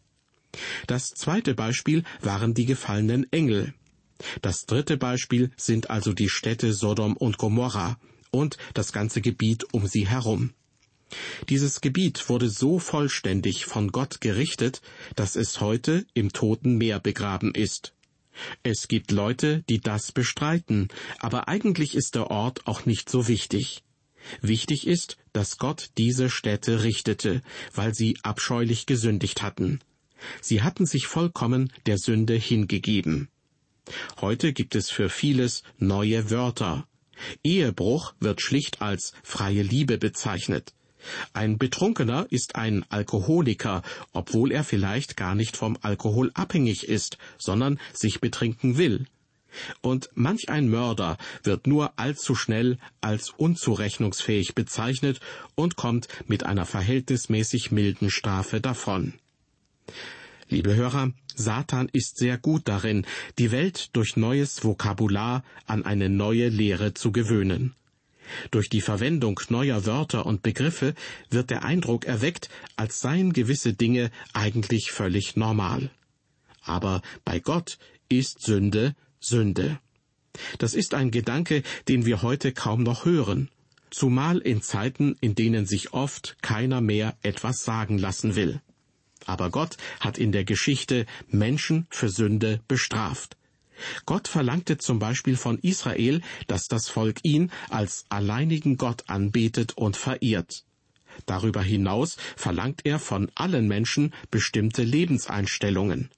Das 0.87 1.11
zweite 1.11 1.55
Beispiel 1.55 2.05
waren 2.21 2.55
die 2.55 2.67
gefallenen 2.67 3.31
Engel. 3.33 3.75
Das 4.41 4.67
dritte 4.67 4.97
Beispiel 4.97 5.51
sind 5.57 5.91
also 5.91 6.13
die 6.13 6.29
Städte 6.29 6.73
Sodom 6.73 7.17
und 7.17 7.39
Gomorra 7.39 7.99
und 8.31 8.57
das 8.75 8.93
ganze 8.93 9.21
Gebiet 9.21 9.65
um 9.73 9.87
sie 9.87 10.07
herum. 10.07 10.53
Dieses 11.49 11.81
Gebiet 11.81 12.29
wurde 12.29 12.49
so 12.49 12.79
vollständig 12.79 13.67
von 13.67 13.93
Gott 13.93 14.21
gerichtet, 14.21 14.81
dass 15.15 15.37
es 15.37 15.61
heute 15.61 16.07
im 16.15 16.33
Toten 16.33 16.79
Meer 16.79 17.01
begraben 17.01 17.55
ist. 17.55 17.95
Es 18.63 18.89
gibt 18.89 19.11
Leute, 19.11 19.63
die 19.69 19.81
das 19.81 20.13
bestreiten, 20.13 20.89
aber 21.19 21.49
eigentlich 21.49 21.95
ist 21.95 22.15
der 22.15 22.31
Ort 22.31 22.67
auch 22.67 22.87
nicht 22.87 23.11
so 23.11 23.29
wichtig. 23.29 23.83
Wichtig 24.41 24.87
ist, 24.87 25.17
dass 25.33 25.59
Gott 25.59 25.91
diese 25.99 26.31
Städte 26.31 26.83
richtete, 26.83 27.43
weil 27.75 27.95
sie 27.95 28.17
abscheulich 28.23 28.87
gesündigt 28.87 29.43
hatten. 29.43 29.81
Sie 30.41 30.63
hatten 30.63 30.87
sich 30.87 31.07
vollkommen 31.07 31.73
der 31.87 31.99
Sünde 31.99 32.35
hingegeben. 32.35 33.29
Heute 34.21 34.53
gibt 34.53 34.75
es 34.75 34.91
für 34.91 35.09
vieles 35.09 35.63
neue 35.79 36.31
Wörter. 36.31 36.87
Ehebruch 37.43 38.15
wird 38.21 38.41
schlicht 38.41 38.81
als 38.81 39.13
freie 39.23 39.63
Liebe 39.63 39.99
bezeichnet. 39.99 40.73
Ein 41.33 41.59
Betrunkener 41.59 42.27
ist 42.31 42.55
ein 42.55 42.85
Alkoholiker, 42.89 43.83
obwohl 44.13 44.53
er 44.53 44.63
vielleicht 44.63 45.17
gar 45.17 45.35
nicht 45.35 45.57
vom 45.57 45.77
Alkohol 45.83 46.31
abhängig 46.35 46.85
ist, 46.89 47.19
sondern 47.39 47.81
sich 47.93 48.21
betrinken 48.21 48.79
will. 48.79 49.07
Und 49.81 50.11
manch 50.15 50.49
ein 50.49 50.69
Mörder 50.69 51.19
wird 51.43 51.67
nur 51.67 51.99
allzu 51.99 52.35
schnell 52.35 52.79
als 53.01 53.31
unzurechnungsfähig 53.31 54.55
bezeichnet 54.55 55.21
und 55.55 55.77
kommt 55.77 56.09
mit 56.27 56.45
einer 56.45 56.67
verhältnismäßig 56.67 57.71
milden 57.71 58.11
Strafe 58.11 58.61
davon. 58.61 59.15
Liebe 60.49 60.75
Hörer, 60.75 61.13
Satan 61.35 61.89
ist 61.93 62.19
sehr 62.19 62.37
gut 62.37 62.69
darin, 62.69 63.07
die 63.39 63.53
Welt 63.53 63.91
durch 63.95 64.17
neues 64.17 64.65
Vokabular 64.65 65.45
an 65.67 65.85
eine 65.85 66.09
neue 66.11 66.49
Lehre 66.49 66.95
zu 66.95 67.11
gewöhnen. 67.11 67.75
Durch 68.51 68.69
die 68.69 68.81
Verwendung 68.81 69.41
neuer 69.49 69.87
Wörter 69.87 70.27
und 70.27 70.43
Begriffe 70.43 70.95
wird 71.31 71.51
der 71.51 71.65
Eindruck 71.65 72.05
erweckt, 72.05 72.49
als 72.77 73.01
seien 73.01 73.33
gewisse 73.33 73.73
Dinge 73.73 74.11
eigentlich 74.33 74.93
völlig 74.93 75.37
normal. 75.37 75.91
Aber 76.63 77.03
bei 77.25 77.41
Gott 77.41 77.79
ist 78.09 78.43
Sünde 78.43 78.95
Sünde. 79.25 79.79
Das 80.59 80.75
ist 80.75 80.95
ein 80.95 81.11
Gedanke, 81.11 81.63
den 81.89 82.07
wir 82.07 82.23
heute 82.23 82.53
kaum 82.53 82.83
noch 82.83 83.05
hören, 83.05 83.49
zumal 83.91 84.39
in 84.39 84.63
Zeiten, 84.63 85.17
in 85.21 85.35
denen 85.35 85.67
sich 85.67 85.93
oft 85.93 86.37
keiner 86.43 86.81
mehr 86.81 87.17
etwas 87.23 87.65
sagen 87.65 87.99
lassen 87.99 88.35
will. 88.35 88.61
Aber 89.27 89.51
Gott 89.51 89.77
hat 90.01 90.19
in 90.19 90.33
der 90.33 90.45
Geschichte 90.45 91.07
Menschen 91.29 91.87
für 91.91 92.09
Sünde 92.09 92.61
bestraft. 92.67 93.37
Gott 94.07 94.29
verlangte 94.29 94.79
zum 94.79 94.99
Beispiel 94.99 95.37
von 95.37 95.59
Israel, 95.59 96.21
dass 96.47 96.67
das 96.69 96.89
Volk 96.89 97.21
ihn 97.23 97.51
als 97.69 98.05
alleinigen 98.09 98.77
Gott 98.77 99.05
anbetet 99.09 99.77
und 99.77 99.97
verehrt. 99.97 100.65
Darüber 101.27 101.63
hinaus 101.63 102.17
verlangt 102.37 102.83
er 102.85 102.99
von 102.99 103.31
allen 103.35 103.69
Menschen 103.69 104.15
bestimmte 104.31 104.83
Lebenseinstellungen. 104.83 106.11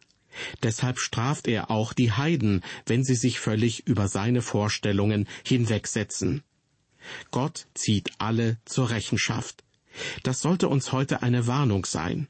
Deshalb 0.62 0.98
straft 0.98 1.48
er 1.48 1.70
auch 1.70 1.92
die 1.92 2.12
Heiden, 2.12 2.62
wenn 2.86 3.04
sie 3.04 3.14
sich 3.14 3.40
völlig 3.40 3.86
über 3.86 4.08
seine 4.08 4.42
Vorstellungen 4.42 5.28
hinwegsetzen. 5.44 6.42
Gott 7.30 7.66
zieht 7.74 8.10
alle 8.18 8.58
zur 8.64 8.90
Rechenschaft. 8.90 9.64
Das 10.22 10.40
sollte 10.40 10.68
uns 10.68 10.92
heute 10.92 11.22
eine 11.22 11.46
Warnung 11.46 11.84
sein. 11.84 12.28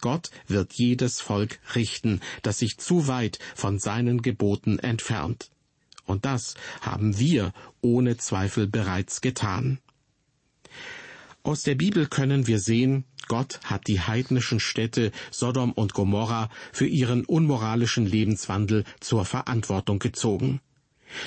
Gott 0.00 0.30
wird 0.48 0.72
jedes 0.72 1.20
Volk 1.20 1.60
richten, 1.74 2.20
das 2.42 2.58
sich 2.58 2.78
zu 2.78 3.06
weit 3.06 3.38
von 3.54 3.78
seinen 3.78 4.22
Geboten 4.22 4.78
entfernt. 4.78 5.50
Und 6.04 6.24
das 6.24 6.54
haben 6.80 7.18
wir 7.18 7.52
ohne 7.80 8.16
Zweifel 8.16 8.66
bereits 8.66 9.20
getan. 9.20 9.78
Aus 11.44 11.62
der 11.62 11.74
Bibel 11.74 12.06
können 12.06 12.46
wir 12.46 12.60
sehen, 12.60 13.04
Gott 13.26 13.58
hat 13.64 13.88
die 13.88 14.00
heidnischen 14.00 14.60
Städte 14.60 15.10
Sodom 15.32 15.72
und 15.72 15.92
Gomorra 15.92 16.48
für 16.72 16.86
ihren 16.86 17.24
unmoralischen 17.24 18.06
Lebenswandel 18.06 18.84
zur 19.00 19.24
Verantwortung 19.24 19.98
gezogen. 19.98 20.60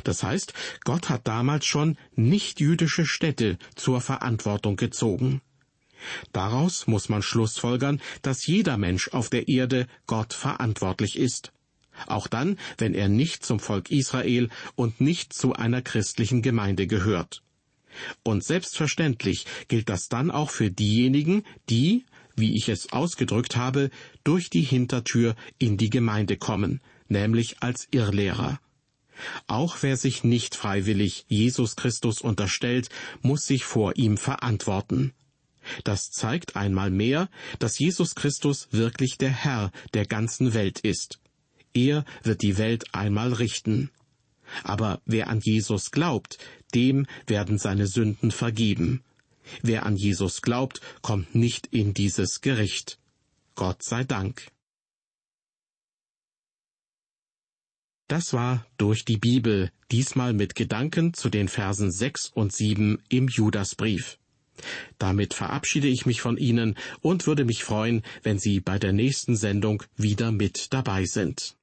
Das 0.05 0.23
heißt, 0.23 0.53
Gott 0.85 1.09
hat 1.09 1.27
damals 1.27 1.65
schon 1.65 1.97
nichtjüdische 2.15 3.05
Städte 3.05 3.57
zur 3.75 3.99
Verantwortung 3.99 4.77
gezogen. 4.77 5.41
Daraus 6.31 6.87
muss 6.87 7.09
man 7.09 7.21
schlussfolgern, 7.21 8.01
dass 8.21 8.47
jeder 8.47 8.77
Mensch 8.77 9.09
auf 9.09 9.29
der 9.29 9.49
Erde 9.49 9.85
Gott 10.07 10.33
verantwortlich 10.33 11.17
ist. 11.17 11.51
Auch 12.07 12.27
dann, 12.27 12.57
wenn 12.77 12.93
er 12.93 13.09
nicht 13.09 13.45
zum 13.45 13.59
Volk 13.59 13.91
Israel 13.91 14.49
und 14.75 15.01
nicht 15.01 15.33
zu 15.33 15.53
einer 15.53 15.81
christlichen 15.81 16.41
Gemeinde 16.41 16.87
gehört. 16.87 17.41
Und 18.23 18.43
selbstverständlich 18.43 19.45
gilt 19.67 19.89
das 19.89 20.07
dann 20.07 20.31
auch 20.31 20.49
für 20.49 20.71
diejenigen, 20.71 21.43
die, 21.69 22.05
wie 22.35 22.55
ich 22.55 22.69
es 22.69 22.91
ausgedrückt 22.91 23.55
habe, 23.55 23.89
durch 24.23 24.49
die 24.49 24.61
Hintertür 24.61 25.35
in 25.57 25.77
die 25.77 25.89
Gemeinde 25.89 26.37
kommen, 26.37 26.81
nämlich 27.07 27.61
als 27.61 27.87
Irrlehrer. 27.91 28.59
Auch 29.47 29.77
wer 29.81 29.95
sich 29.95 30.23
nicht 30.23 30.55
freiwillig 30.55 31.25
Jesus 31.27 31.75
Christus 31.75 32.21
unterstellt, 32.21 32.89
muss 33.21 33.45
sich 33.45 33.63
vor 33.63 33.95
ihm 33.95 34.17
verantworten. 34.17 35.13
Das 35.83 36.11
zeigt 36.11 36.55
einmal 36.55 36.91
mehr, 36.91 37.29
dass 37.59 37.79
Jesus 37.79 38.15
Christus 38.15 38.67
wirklich 38.71 39.17
der 39.17 39.31
Herr 39.31 39.71
der 39.93 40.05
ganzen 40.05 40.53
Welt 40.53 40.79
ist. 40.79 41.19
Er 41.73 42.05
wird 42.23 42.41
die 42.41 42.57
Welt 42.57 42.93
einmal 42.93 43.33
richten. 43.33 43.89
Aber 44.63 45.01
wer 45.05 45.27
an 45.27 45.39
Jesus 45.39 45.91
glaubt, 45.91 46.37
dem 46.73 47.07
werden 47.27 47.57
seine 47.57 47.87
Sünden 47.87 48.31
vergeben. 48.31 49.03
Wer 49.61 49.85
an 49.85 49.95
Jesus 49.95 50.41
glaubt, 50.41 50.81
kommt 51.01 51.35
nicht 51.35 51.67
in 51.67 51.93
dieses 51.93 52.41
Gericht. 52.41 52.97
Gott 53.55 53.83
sei 53.83 54.03
Dank. 54.03 54.47
Das 58.07 58.33
war 58.33 58.65
durch 58.77 59.03
die 59.03 59.17
Bibel, 59.17 59.71
diesmal 59.91 60.33
mit 60.33 60.55
Gedanken 60.55 61.13
zu 61.13 61.29
den 61.29 61.47
Versen 61.47 61.91
sechs 61.91 62.27
und 62.27 62.53
sieben 62.53 63.01
im 63.09 63.27
Judasbrief. 63.27 64.19
Damit 64.97 65.33
verabschiede 65.33 65.87
ich 65.87 66.05
mich 66.05 66.21
von 66.21 66.37
Ihnen 66.37 66.75
und 67.01 67.27
würde 67.27 67.45
mich 67.45 67.63
freuen, 67.63 68.03
wenn 68.23 68.39
Sie 68.39 68.59
bei 68.59 68.79
der 68.79 68.93
nächsten 68.93 69.35
Sendung 69.35 69.83
wieder 69.97 70.31
mit 70.31 70.73
dabei 70.73 71.05
sind. 71.05 71.53